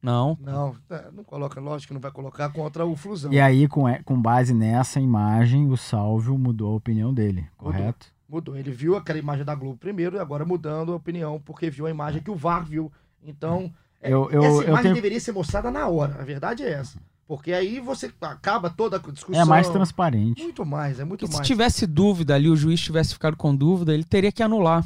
[0.02, 0.38] Não.
[0.40, 3.30] Não, é, não coloca, lógico que não vai colocar contra o Flusão.
[3.32, 7.72] E aí, com, e- com base nessa imagem, o Salvio mudou a opinião dele, Mudou.
[7.72, 8.06] correto?
[8.26, 8.56] Mudou.
[8.56, 11.90] Ele viu aquela imagem da Globo primeiro e agora mudando a opinião, porque viu a
[11.90, 12.90] imagem que o VAR viu.
[13.22, 16.14] Então, é, Eu- eu- essa eu imagem tenho- deveria ser mostrada na hora.
[16.20, 16.98] A verdade é essa.
[17.28, 19.40] Porque aí você acaba toda a discussão.
[19.40, 20.42] É mais transparente.
[20.42, 21.46] Muito mais, é muito Porque se mais.
[21.46, 24.82] tivesse dúvida ali, o juiz tivesse ficado com dúvida, ele teria que anular.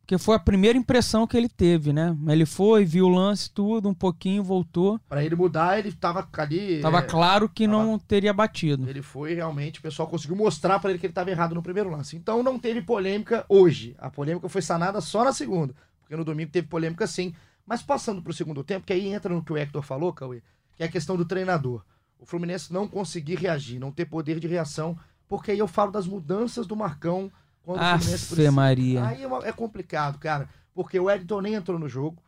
[0.00, 2.14] Porque foi a primeira impressão que ele teve, né?
[2.28, 5.00] Ele foi, viu o lance, tudo, um pouquinho, voltou.
[5.08, 6.80] Pra ele mudar, ele tava ali.
[6.82, 8.86] Tava é, claro que tava- não teria batido.
[8.86, 11.88] Ele foi realmente, o pessoal conseguiu mostrar pra ele que ele estava errado no primeiro
[11.88, 12.16] lance.
[12.16, 13.94] Então não teve polêmica hoje.
[13.98, 15.74] A polêmica foi sanada só na segunda.
[16.02, 17.32] Porque no domingo teve polêmica sim.
[17.66, 20.42] Mas passando pro segundo tempo, que aí entra no que o Hector falou, Cauê,
[20.76, 21.84] que é a questão do treinador.
[22.18, 24.96] O Fluminense não conseguir reagir, não ter poder de reação,
[25.28, 27.30] porque aí eu falo das mudanças do Marcão
[27.62, 28.52] quando o Fluminense precisa.
[28.52, 29.04] Maria.
[29.06, 32.22] Aí é, é complicado, cara, porque o Wellington nem entrou no jogo.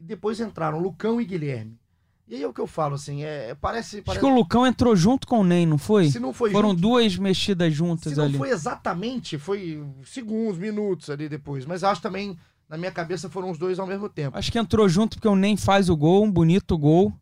[0.00, 1.78] E depois entraram Lucão e Guilherme.
[2.26, 3.96] E aí é o que eu falo, assim, é, parece.
[3.96, 6.10] Acho parece que o Lucão entrou junto com o Ney, não foi?
[6.10, 8.38] se não foi Foram junto, duas mexidas juntas se não ali.
[8.38, 11.66] foi exatamente, foi segundos, minutos ali depois.
[11.66, 14.38] Mas acho também, na minha cabeça, foram os dois ao mesmo tempo.
[14.38, 17.12] Acho que entrou junto porque o Nem faz o gol, um bonito gol.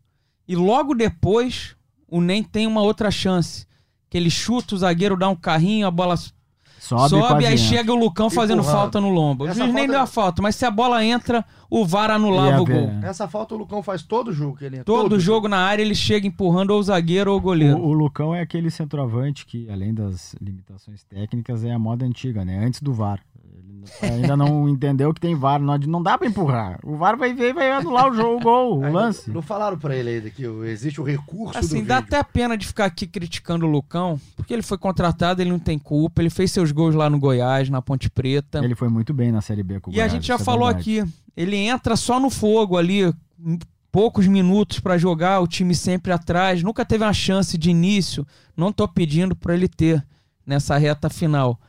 [0.47, 1.75] E logo depois,
[2.07, 3.65] o Nem tem uma outra chance.
[4.09, 6.15] Que ele chuta, o zagueiro dá um carrinho, a bola
[6.79, 8.77] Sobe, sobe, aí chega o Lucão fazendo Empurrado.
[8.77, 9.45] falta no lombo.
[9.45, 12.11] O Essa juiz nem falta- deu a falta, mas se a bola entra, o VAR
[12.11, 12.89] anulava o gol.
[13.01, 14.83] Essa falta o Lucão faz todo jogo que ele entra.
[14.83, 17.77] Todo jogo na área ele chega empurrando ou o zagueiro ou o goleiro.
[17.77, 22.43] O, o Lucão é aquele centroavante que, além das limitações técnicas, é a moda antiga,
[22.43, 22.65] né?
[22.65, 23.21] Antes do VAR.
[24.01, 25.59] Ele ainda não entendeu que tem VAR.
[25.61, 26.79] Não, não dá pra empurrar.
[26.83, 29.29] O VAR vai ver e vai anular o jogo, o gol, o lance.
[29.29, 32.15] Não falaram pra ele ainda que existe o recurso Assim, do dá vídeo.
[32.17, 35.77] até pena de ficar aqui criticando o Lucão, porque ele foi contratado, ele não tem
[35.77, 38.63] culpa, ele fez seus gols lá no Goiás, na Ponte Preta.
[38.63, 40.39] Ele foi muito bem na Série B com o E a Goiás, gente já é
[40.39, 40.99] falou verdade.
[41.01, 43.13] aqui, ele entra só no fogo ali,
[43.91, 48.25] poucos minutos pra jogar, o time sempre atrás, nunca teve uma chance de início,
[48.57, 50.03] não tô pedindo pra ele ter
[50.45, 51.59] nessa reta final.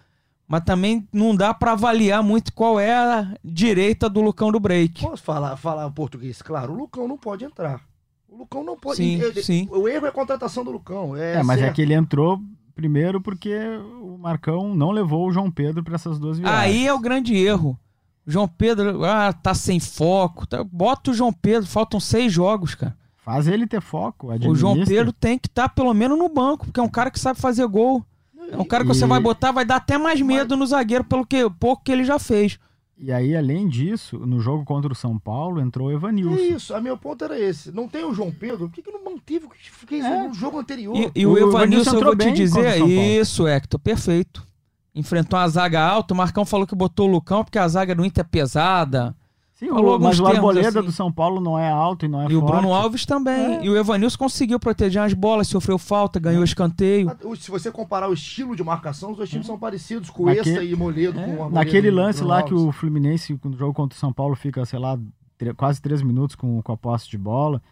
[0.46, 5.00] Mas também não dá pra avaliar muito qual é a direita do Lucão do break.
[5.02, 6.42] Posso falar, falar português?
[6.42, 7.80] Claro, o Lucão não pode entrar.
[8.28, 8.96] O Lucão não pode.
[8.96, 9.68] Sim, ele- sim.
[9.70, 11.16] O erro é a contratação do Lucão.
[11.16, 11.76] É, É, mas é certo.
[11.76, 12.40] que ele entrou
[12.74, 13.57] primeiro porque
[14.02, 16.61] o Marcão não levou o João Pedro pra essas duas viradas.
[16.61, 17.78] Aí é o grande erro.
[18.26, 20.46] O João Pedro, ah, tá sem foco.
[20.46, 22.96] tá- Bota o João Pedro, faltam seis jogos, cara.
[23.18, 24.26] Faz ele ter foco.
[24.33, 24.85] O João administra.
[24.96, 27.66] Pedro tem que estar pelo menos no banco, porque é um cara que sabe fazer
[27.66, 28.04] gol.
[28.50, 31.04] É um cara que E- você vai botar, vai dar até mais medo no zagueiro
[31.04, 32.59] pelo que pouco que ele já fez.
[32.96, 36.37] E aí, além disso, no jogo contra o São Paulo, entrou o Evanilson.
[36.37, 37.72] É isso, a meu ponto era esse.
[37.72, 40.28] Não tem o João Pedro, por que, que não manteve o que fez É.
[40.28, 40.96] no jogo anterior?
[40.96, 41.59] E, e o, O Evanilson,
[41.90, 44.44] Evanilson eu vou te dizer, isso, Hector, perfeito.
[44.94, 48.04] Enfrentou uma zaga alta, o Marcão falou que botou o Lucão porque a zaga do
[48.04, 49.14] Inter é pesada.
[49.55, 50.83] Sim, Falou o, mas o Arboleda assim.
[50.83, 52.53] do São Paulo não é alto e não é e o forte.
[52.53, 53.57] Bruno Alves também.
[53.59, 53.64] É.
[53.64, 57.09] E o Evanilson conseguiu proteger as bolas, sofreu falta, ganhou escanteio.
[57.09, 60.40] Ah, Se você comparar o estilo de marcação, os dois times são parecidos, com Naque-
[60.40, 61.21] Essa e Moledo.
[61.21, 62.53] É, com o Arboleda naquele o lance Bruno lá Alves.
[62.53, 64.99] que o Fluminense, no jogo contra o São Paulo, fica, sei lá,
[65.57, 67.62] quase três minutos com, com a posse de bola.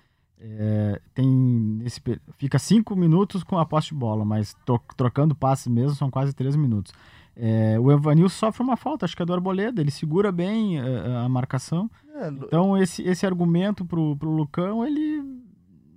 [0.41, 5.35] é, tem nesse, pe- fica cinco minutos com a posse de bola, mas to- trocando
[5.37, 6.93] passes mesmo são quase três minutos.
[7.35, 11.17] É, o Evanilson sofre uma falta, acho que é do Arboleda, ele segura bem é,
[11.25, 11.91] a marcação.
[12.17, 15.23] É, Então esse, esse argumento pro, pro Lucão, ele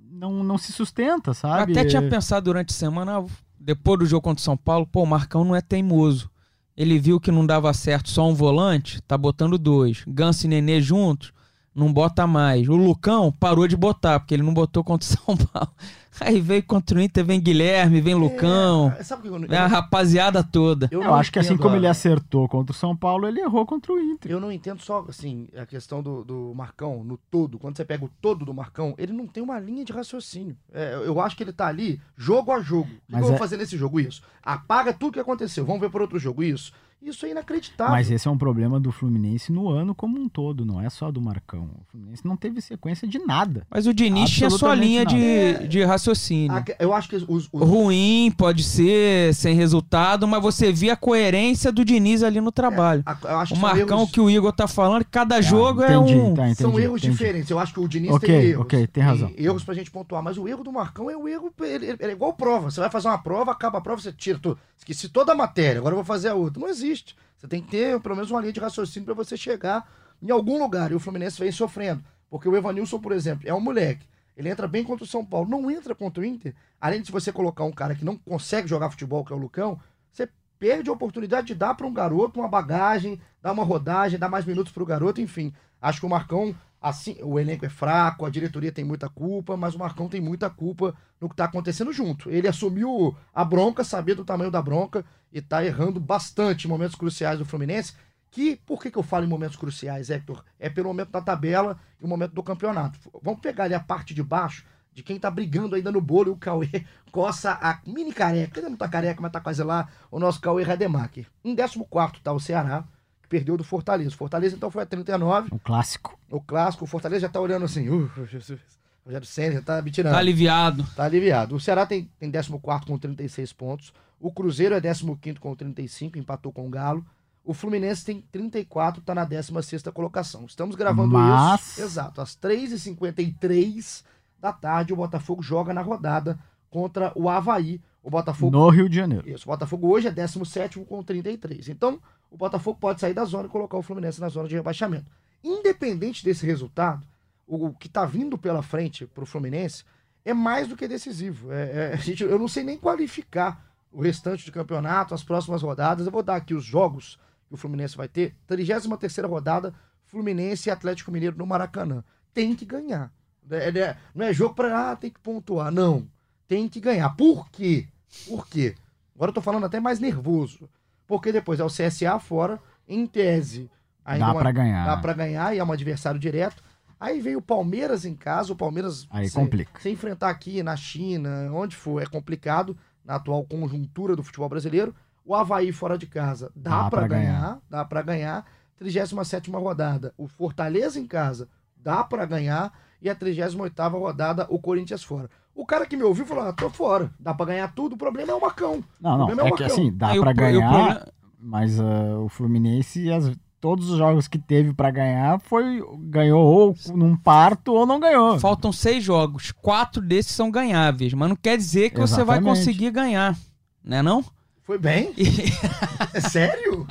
[0.09, 1.73] não, não se sustenta, Eu sabe?
[1.73, 3.25] até tinha pensado durante a semana, ah,
[3.59, 6.29] depois do jogo contra o São Paulo, pô, o Marcão não é teimoso.
[6.77, 10.03] Ele viu que não dava certo só um volante, tá botando dois.
[10.07, 11.31] Ganso e Nenê juntos,
[11.75, 12.67] não bota mais.
[12.69, 15.69] O Lucão parou de botar, porque ele não botou contra o São Paulo.
[16.17, 19.59] Aí veio contra o Inter, vem Guilherme, vem Lucão, É, sabe o que eu, vem
[19.59, 20.87] a rapaziada toda.
[20.89, 23.65] eu Eu não acho que assim como ele acertou contra o São Paulo, ele errou
[23.65, 24.31] contra o Inter.
[24.31, 27.59] Eu não entendo só, assim, a questão do, do Marcão no todo.
[27.59, 30.55] Quando você pega o todo do Marcão, ele não tem uma linha de raciocínio.
[30.73, 32.87] É, eu acho que ele tá ali jogo a jogo.
[32.89, 33.99] O que, Mas eu vou é- fazer nesse jogo?
[33.99, 34.21] Isso.
[34.41, 35.65] Apaga tudo que aconteceu.
[35.65, 36.41] Vamos ver por outro jogo?
[36.41, 36.71] Isso.
[37.01, 37.93] Isso é inacreditável.
[37.93, 41.11] Mas esse é um problema do Fluminense no ano como um todo, não é só
[41.11, 41.69] do Marcão.
[41.79, 43.61] O Fluminense não teve sequência de nada.
[43.69, 46.51] Mas o Diniz tinha sua linha de, de raciocínio.
[46.57, 50.95] A- eu acho que os, os- Ruim, pode ser, sem resultado, mas você via a
[50.97, 53.03] coerência do Diniz ali no trabalho.
[53.05, 56.13] a- eu acho O Marcão erros- que o Igor tá falando, cada jogo Ah, entendi,
[56.13, 56.33] é um.
[56.33, 57.11] tá, entendi, são erros entendi.
[57.11, 57.49] diferentes.
[57.51, 58.61] Eu acho que o Diniz Ok, tem erros.
[58.63, 59.31] ok, tem razão.
[59.37, 60.23] erros pra gente pontuar.
[60.23, 61.53] Mas o erro do Marcão é o erro.
[61.61, 62.71] Ele, ele é igual prova.
[62.71, 64.57] Você vai fazer uma prova, acaba a prova, você tira tudo.
[64.77, 66.59] Esqueci toda a matéria, agora eu vou fazer a outra.
[66.59, 66.84] Não existe.
[66.93, 69.89] Você tem que ter pelo menos uma linha de raciocínio pra você chegar
[70.21, 70.91] em algum lugar.
[70.91, 72.03] E o Fluminense vem sofrendo.
[72.29, 74.07] Porque o Evanilson, por exemplo, é um moleque.
[74.35, 75.49] Ele entra bem contra o São Paulo.
[75.49, 76.53] Não entra contra o Inter.
[76.79, 79.79] Além de você colocar um cara que não consegue jogar futebol, que é o Lucão,
[80.11, 84.29] você perde a oportunidade de dar para um garoto uma bagagem, dar uma rodagem, dar
[84.29, 85.53] mais minutos para o garoto, enfim.
[85.81, 86.55] Acho que o Marcão,
[86.89, 90.51] assim, o elenco é fraco, a diretoria tem muita culpa, mas o Marcão tem muita
[90.51, 92.29] culpa no que está acontecendo junto.
[92.29, 96.95] Ele assumiu a bronca, sabia do tamanho da bronca e está errando bastante em momentos
[96.95, 97.93] cruciais do Fluminense.
[98.29, 100.43] Que, por que, que eu falo em momentos cruciais, Hector?
[100.59, 102.99] É pelo momento da tabela e o momento do campeonato.
[103.19, 106.33] Vamos pegar ali a parte de baixo de quem tá brigando ainda no bolo e
[106.33, 108.59] o Cauê coça a mini careca.
[108.59, 109.89] Ele não tá careca, mas tá quase lá.
[110.11, 111.25] O nosso Cauê Rademacher.
[111.43, 112.85] Em 14 tá o Ceará,
[113.25, 114.09] que perdeu do Fortaleza.
[114.11, 115.49] O Fortaleza então foi a 39.
[115.51, 116.17] O clássico.
[116.29, 117.89] O clássico, o Fortaleza já tá olhando assim.
[117.89, 118.61] Uh, Jesus.
[119.03, 120.13] O Rogério Senna já tá me tirando.
[120.13, 120.85] Tá aliviado.
[120.95, 121.55] Tá aliviado.
[121.55, 123.93] O Ceará tem, tem 14 com 36 pontos.
[124.19, 127.05] O Cruzeiro é 15 com 35, empatou com o Galo.
[127.43, 130.45] O Fluminense tem 34, tá na 16 colocação.
[130.45, 131.81] Estamos gravando Mas- isso.
[131.81, 132.21] Exato.
[132.21, 134.03] Às 3h53
[134.39, 136.39] da tarde, o Botafogo joga na rodada
[136.69, 137.79] contra o Havaí.
[138.05, 138.55] O Botafogo.
[138.55, 139.27] No Rio de Janeiro.
[139.27, 141.69] Isso, o Botafogo hoje é 17 com 33.
[141.69, 141.99] Então,
[142.29, 145.11] o Botafogo pode sair da zona e colocar o Fluminense na zona de rebaixamento.
[145.43, 147.03] Independente desse resultado,
[147.47, 149.83] o, o que está vindo pela frente para o Fluminense
[150.23, 151.51] é mais do que decisivo.
[151.51, 155.63] É, é, a gente, eu não sei nem qualificar o restante do campeonato, as próximas
[155.63, 156.05] rodadas.
[156.05, 158.35] Eu vou dar aqui os jogos que o Fluminense vai ter.
[158.45, 159.73] 33 rodada,
[160.05, 162.03] Fluminense e Atlético Mineiro no Maracanã.
[162.31, 163.11] Tem que ganhar.
[163.49, 165.71] É, é, não é jogo para ah, tem que pontuar.
[165.71, 166.07] Não.
[166.47, 167.09] Tem que ganhar.
[167.15, 167.87] Por quê?
[168.27, 168.75] Por quê?
[169.15, 170.69] Agora eu tô falando até mais nervoso.
[171.07, 173.69] porque depois é o CSA fora, em tese.
[174.03, 174.85] ainda Dá uma- pra ganhar.
[174.85, 176.63] Dá pra ganhar e é um adversário direto.
[176.99, 179.79] Aí vem o Palmeiras em casa, o Palmeiras Aí se, complica.
[179.79, 184.95] se enfrentar aqui na China, onde for, é complicado na atual conjuntura do futebol brasileiro.
[185.23, 187.59] O Havaí fora de casa dá, Dá pra pra ganhar, ganhar.
[187.69, 188.45] dá pra ganhar.
[188.77, 191.47] 37 rodada, o Fortaleza em casa
[191.77, 195.29] dá pra ganhar e a 38 rodada o Corinthians fora.
[195.55, 198.31] O cara que me ouviu falou: "Ah, tô fora, dá pra ganhar tudo, o problema
[198.31, 198.83] é o Macão".
[198.99, 201.07] Não, não, é o é que assim, dá Aí pra e o ganhar, problema-
[201.39, 203.31] mas ah, o Fluminense, as-
[203.61, 208.37] todos os jogos que teve pra ganhar, foi ganhou ou num parto ou não ganhou.
[208.39, 209.51] Faltam seis jogos.
[209.51, 212.59] Quatro desses são ganháveis, mas não quer dizer que você vai Exatamente.
[212.59, 213.35] conseguir ganhar.
[213.83, 214.23] Né não?
[214.63, 215.13] Foi bem?
[216.13, 216.85] É sério?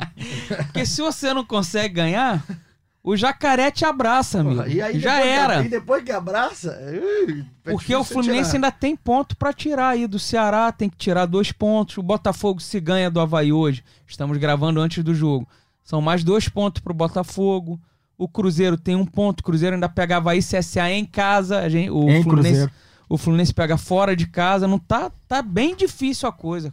[0.66, 2.44] Porque se você não consegue ganhar,
[3.04, 4.66] o jacaré te abraça, amigo.
[4.66, 5.62] E aí, Já depois era.
[5.62, 6.78] E depois que abraça.
[7.28, 8.54] ui, é Porque o Fluminense tirar.
[8.56, 11.98] ainda tem ponto pra tirar aí do Ceará, tem que tirar dois pontos.
[11.98, 13.84] O Botafogo se ganha do Havaí hoje.
[14.06, 15.46] Estamos gravando antes do jogo.
[15.84, 17.78] São mais dois pontos pro Botafogo.
[18.16, 19.40] O Cruzeiro tem um ponto.
[19.40, 21.58] O Cruzeiro ainda pega Havaí CSA em casa.
[21.58, 22.72] A gente, o, Em Fluminense, Cruzeiro.
[23.06, 24.66] o Fluminense pega fora de casa.
[24.66, 26.72] Não tá, tá bem difícil a coisa.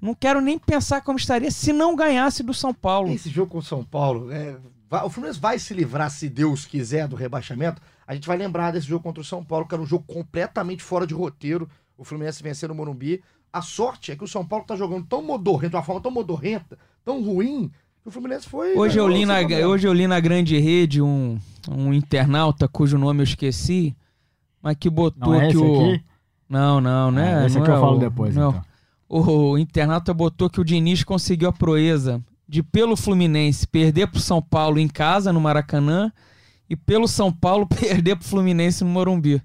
[0.00, 3.10] Não quero nem pensar como estaria se não ganhasse do São Paulo.
[3.12, 4.56] Esse jogo com o São Paulo, é,
[4.90, 7.80] o Fluminense vai se livrar, se Deus quiser, do rebaixamento.
[8.06, 10.82] A gente vai lembrar desse jogo contra o São Paulo, que era um jogo completamente
[10.82, 11.68] fora de roteiro.
[11.98, 13.22] O Fluminense vencendo o Morumbi.
[13.52, 16.10] A sorte é que o São Paulo tá jogando tão modorrento, de uma forma tão
[16.10, 17.70] modorrenta, tão ruim,
[18.02, 18.76] que o Fluminense foi.
[18.76, 21.38] Hoje eu, ganhou li na, hoje eu li na grande rede um,
[21.70, 23.96] um internauta cujo nome eu esqueci,
[24.62, 25.74] mas que botou Não é que esse o.
[25.92, 26.04] aqui?
[26.48, 27.42] Não, não, né?
[27.42, 28.50] Ah, esse não aqui é eu falo o- depois, não.
[28.50, 28.64] então.
[29.08, 34.40] O internauta botou que o Diniz conseguiu a proeza de, pelo Fluminense, perder pro São
[34.40, 36.12] Paulo em casa, no Maracanã,
[36.68, 39.42] e pelo São Paulo perder pro Fluminense no Morumbi.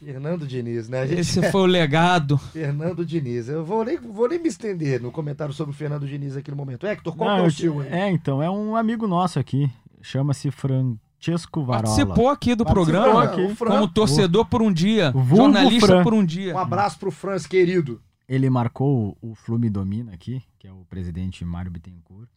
[0.00, 1.02] Fernando Diniz, né?
[1.02, 1.20] A gente...
[1.20, 2.38] Esse foi o legado.
[2.38, 3.48] Fernando Diniz.
[3.48, 6.56] Eu vou nem, vou nem me estender no comentário sobre o Fernando Diniz aqui no
[6.56, 6.86] momento.
[6.86, 7.88] Hector, qual Não, que é o seu aí?
[7.88, 9.70] É, então, é um amigo nosso aqui.
[10.02, 11.84] Chama-se Francesco Varola.
[11.84, 13.40] Participou aqui do Participou programa aqui.
[13.42, 16.02] o como torcedor por um dia, Vulgo jornalista Fran.
[16.02, 16.54] por um dia.
[16.54, 18.00] Um abraço pro Franz, querido.
[18.28, 22.28] Ele marcou o Flume Domina aqui, que é o presidente Mário Bittencourt.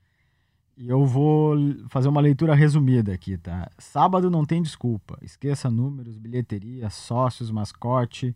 [0.78, 1.58] E eu vou
[1.90, 3.70] fazer uma leitura resumida aqui, tá?
[3.78, 5.18] Sábado não tem desculpa.
[5.22, 8.34] Esqueça números, bilheteria, sócios, mascote,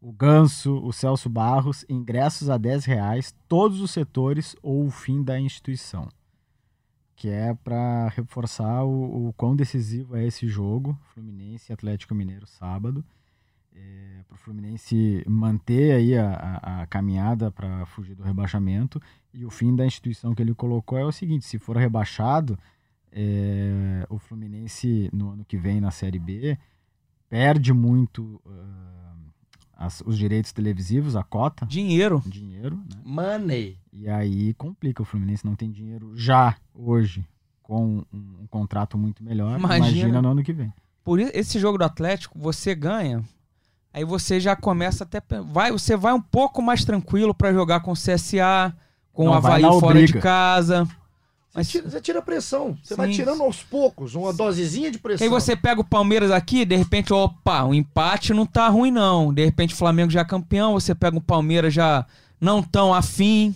[0.00, 5.22] o Ganso, o Celso Barros, ingressos a 10 reais, todos os setores ou o fim
[5.24, 6.08] da instituição.
[7.16, 12.46] Que é para reforçar o, o quão decisivo é esse jogo, Fluminense e Atlético Mineiro
[12.46, 13.04] sábado
[14.26, 19.00] para o Fluminense manter aí a, a- a caminhada para fugir do rebaixamento.
[19.32, 22.58] E o fim da instituição que ele colocou é o seguinte: se for rebaixado,
[23.12, 26.58] é, o Fluminense no ano que vem na Série B
[27.28, 29.14] perde muito ah,
[29.86, 32.22] as- os direitos televisivos, a cota, Dinheiro.
[32.26, 33.00] dinheiro, né?
[33.04, 33.78] Money.
[33.92, 35.02] E aí complica.
[35.02, 37.26] O Fluminense não tem dinheiro já hoje
[37.62, 38.04] com um,
[38.42, 39.58] um contrato muito melhor.
[39.58, 39.88] Imagina.
[39.88, 40.72] Imagina no ano que vem.
[41.02, 43.22] Por esse jogo do Atlético, você ganha,
[43.96, 47.92] aí você já começa até vai, você vai um pouco mais tranquilo pra jogar com
[47.92, 48.76] o CSA,
[49.10, 50.84] com Não o vai Havaí fora de casa.
[50.84, 50.90] Você
[51.54, 52.76] Mas- tira, você tira pressão.
[52.82, 53.14] Você vai Sim.
[53.14, 55.24] tirando aos poucos, uma dosezinha de pressão.
[55.24, 59.32] aí você pega o Palmeiras aqui, de repente, opa, o empate não tá ruim não.
[59.32, 62.04] De repente o Flamengo já é campeão, você pega o Palmeiras já
[62.38, 63.54] não tão afim,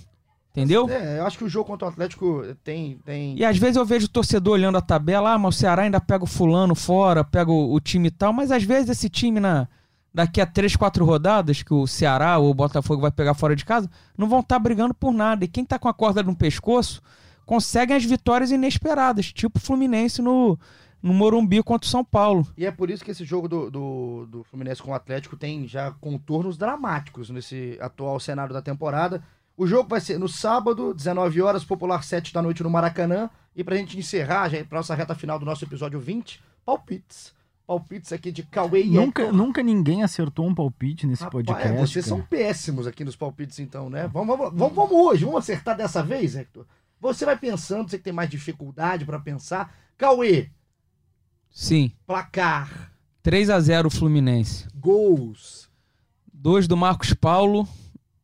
[0.53, 0.89] entendeu?
[0.89, 2.99] É, eu acho que o jogo contra o Atlético tem.
[3.05, 3.37] tem...
[3.39, 6.01] E às vezes eu vejo o torcedor olhando a tabela, ah, mas o Ceará ainda
[6.01, 9.39] pega o fulano fora, pega o, o time e tal, mas às vezes esse time
[9.39, 9.69] na
[10.13, 13.65] daqui a três, quatro rodadas que o Ceará ou o Botafogo vai pegar fora de
[13.65, 15.45] casa, não vão estar brigando por nada.
[15.45, 17.01] E quem tá com a corda no pescoço
[17.47, 20.59] conseguem as vitórias inesperadas, tipo o Fluminense no,
[21.03, 22.47] no Morumbi contra o São Paulo.
[22.57, 25.67] E é por isso que esse jogo do, do, do Fluminense com o Atlético tem
[25.67, 29.23] já contornos dramáticos nesse atual cenário da temporada.
[29.57, 33.29] O jogo vai ser no sábado, 19 horas, popular 7 da noite no Maracanã.
[33.55, 37.35] E pra gente encerrar, já pra nossa reta final do nosso episódio 20, palpites.
[37.71, 39.37] Palpites aqui de Cauê e Nunca, Hector.
[39.37, 41.79] nunca ninguém acertou um palpite nesse Rapaz, podcast.
[41.79, 42.29] vocês são cara.
[42.29, 44.09] péssimos aqui nos palpites, então, né?
[44.09, 46.67] Vamos, vamos, vamos, vamos hoje, vamos acertar dessa vez, Hector.
[47.01, 49.73] Você vai pensando, você que tem mais dificuldade pra pensar.
[49.97, 50.51] Cauê,
[51.49, 52.91] Sim, placar,
[53.23, 54.67] 3 a 0 o Fluminense.
[54.75, 55.71] gols.
[56.35, 57.69] Dois do Marcos Paulo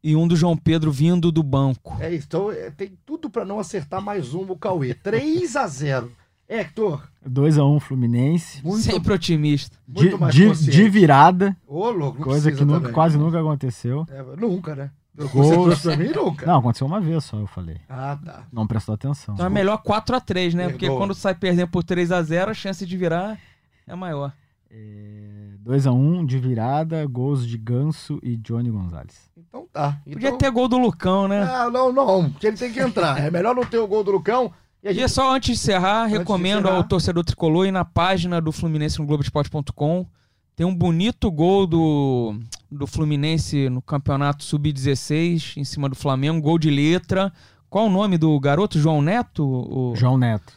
[0.03, 1.97] e um do João Pedro vindo do banco.
[2.01, 4.93] É isso, então é, tem tudo pra não acertar mais um o Cauê.
[4.93, 6.11] 3 a 0
[6.49, 8.63] Hector, 2x1 Fluminense.
[8.65, 9.77] muito, Sempre otimista.
[9.87, 10.71] muito de, mais de, consciente.
[10.71, 14.07] de virada, Ô, louco, coisa que nunca- quase nunca aconteceu.
[14.11, 14.91] É, nunca, né?
[15.15, 15.81] Você Gols.
[15.81, 16.45] pra mim, nunca.
[16.47, 17.79] Não, aconteceu uma vez só, eu falei.
[17.89, 18.43] Ah, tá.
[18.53, 19.35] Não prestou atenção.
[19.35, 20.65] Então é melhor 4 a 3 né?
[20.69, 20.99] Porque Perdoa.
[20.99, 23.39] quando sai perdendo por 3 a 0 a chance de virar
[23.87, 24.31] é maior.
[24.71, 29.31] É, 2x1 de virada, gols de Ganso e Johnny Gonzalez.
[29.37, 29.99] Então tá.
[30.05, 31.43] Podia Então- ter gol do Lucão, né?
[31.43, 33.19] Ah, não, não, porque ele tem que entrar.
[33.19, 34.53] É melhor não ter o gol do Lucão.
[34.87, 36.77] E E gente só antes de encerrar, de recomendo encerrar.
[36.77, 40.07] ao torcedor tricolor ir na página do Fluminense no Globoesporte.com.
[40.55, 42.39] Tem um bonito gol do,
[42.71, 47.33] do Fluminense no campeonato Sub-16, em cima do Flamengo, gol de letra.
[47.69, 48.79] Qual o nome do garoto?
[48.79, 49.45] João Neto?
[49.45, 49.95] O...
[49.97, 50.53] João Neto.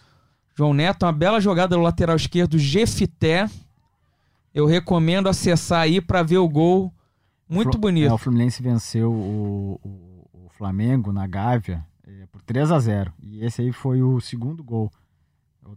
[0.56, 3.50] João Neto, uma bela jogada do lateral esquerdo, Jefité.
[4.54, 6.94] Eu recomendo acessar aí para ver o gol.
[7.48, 8.10] Muito Flu- bonito.
[8.10, 11.84] É, o Fluminense venceu o, o- o Flamengo na Gávea
[12.22, 14.92] é, por 3 a 0 E esse aí foi o segundo gol.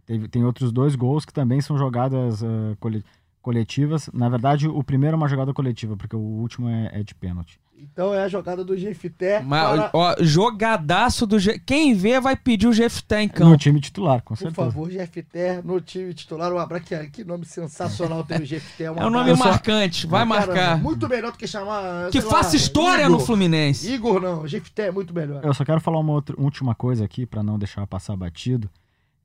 [0.05, 2.41] Teve, tem outros dois gols que também são jogadas
[2.79, 3.03] cole-
[3.41, 4.09] coletivas.
[4.13, 7.59] Na verdade, o primeiro é uma jogada coletiva, porque o último é, é de pênalti.
[7.77, 9.41] Então é a jogada do Jefité.
[9.41, 11.37] Mas, para- ó, jogadaço do.
[11.39, 13.57] Je- Quem vê vai pedir o Jefité em No campo.
[13.57, 14.55] time titular, com Por certeza.
[14.55, 16.51] favor, Jefité no time titular.
[16.53, 16.85] Um abraço.
[16.85, 18.89] Que, que nome sensacional tem o Jefité.
[18.91, 20.77] Um É um nome marcante, vai Caramba, marcar.
[20.81, 22.09] Muito melhor do que chamar.
[22.09, 23.11] Que faça lá, história Igor.
[23.11, 23.91] no Fluminense.
[23.91, 25.43] Igor não, Jefité é muito melhor.
[25.43, 28.69] Eu só quero falar uma outra, última coisa aqui, para não deixar passar batido.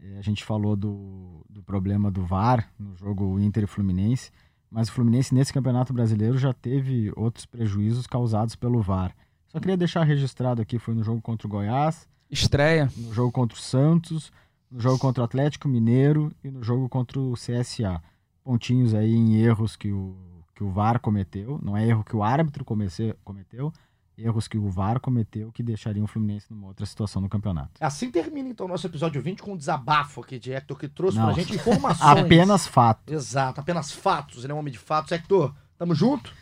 [0.00, 4.30] É, A gente falou do, do problema do VAR no jogo Inter e Fluminense,
[4.70, 9.14] mas o Fluminense nesse Campeonato Brasileiro já teve outros prejuízos causados pelo VAR.
[9.48, 12.90] Só queria deixar registrado aqui, foi no jogo contra o Goiás, Estreia.
[12.96, 14.30] no jogo contra o Santos,
[14.70, 18.02] no jogo contra o Atlético Mineiro e no jogo contra o CSA.
[18.44, 20.14] Pontinhos aí em erros que o,
[20.54, 23.72] que o VAR cometeu, não é erro que o árbitro comece- cometeu,
[24.18, 27.70] erros que o VAR cometeu que deixariam o Fluminense numa outra situação no campeonato.
[27.80, 31.16] Assim termina então o nosso episódio 20 com um desabafo aqui de Hector que trouxe
[31.16, 31.26] Não.
[31.26, 32.02] pra gente informações.
[32.18, 33.12] Apenas fato.
[33.12, 34.44] Exato, apenas fatos.
[34.44, 35.12] Ele é um homem de fatos.
[35.12, 36.34] Hector, tamo junto?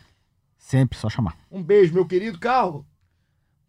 [0.57, 1.37] Sempre só chamar.
[1.51, 2.83] Um beijo, meu querido Carlos.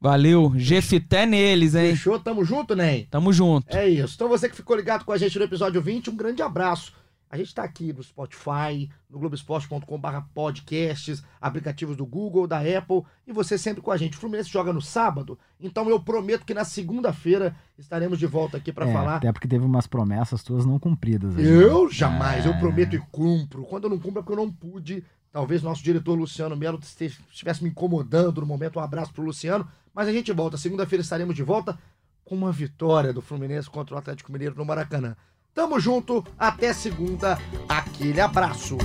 [0.01, 0.53] Valeu.
[0.57, 1.91] Jefité neles, hein?
[1.91, 2.19] Fechou?
[2.21, 3.07] Tamo junto, Ney?
[3.11, 3.77] Tamo junto.
[3.77, 4.15] É isso.
[4.15, 6.93] Então você que ficou ligado com a gente no episódio 20, um grande abraço.
[7.31, 13.33] A gente tá aqui no Spotify, no globesport.com.br podcasts, aplicativos do Google, da Apple, e
[13.33, 14.16] você sempre com a gente.
[14.16, 18.72] O Fluminense joga no sábado, então eu prometo que na segunda-feira estaremos de volta aqui
[18.72, 19.16] pra É, falar.
[19.16, 21.37] Até porque teve umas promessas tuas não cumpridas.
[21.37, 21.91] aí, Eu né?
[21.93, 22.49] jamais, É.
[22.49, 23.64] eu prometo e cumpro.
[23.64, 25.05] Quando eu não cumpro é porque eu não pude.
[25.31, 28.79] Talvez nosso diretor Luciano Melo estivesse me incomodando no momento.
[28.79, 29.68] Um abraço pro Luciano.
[29.95, 30.57] Mas a gente volta.
[30.57, 31.79] Segunda-feira estaremos de volta
[32.24, 35.14] com uma vitória do Fluminense contra o Atlético Mineiro no Maracanã.
[35.55, 37.38] Tamo junto, até segunda.
[37.68, 38.76] Aquele abraço.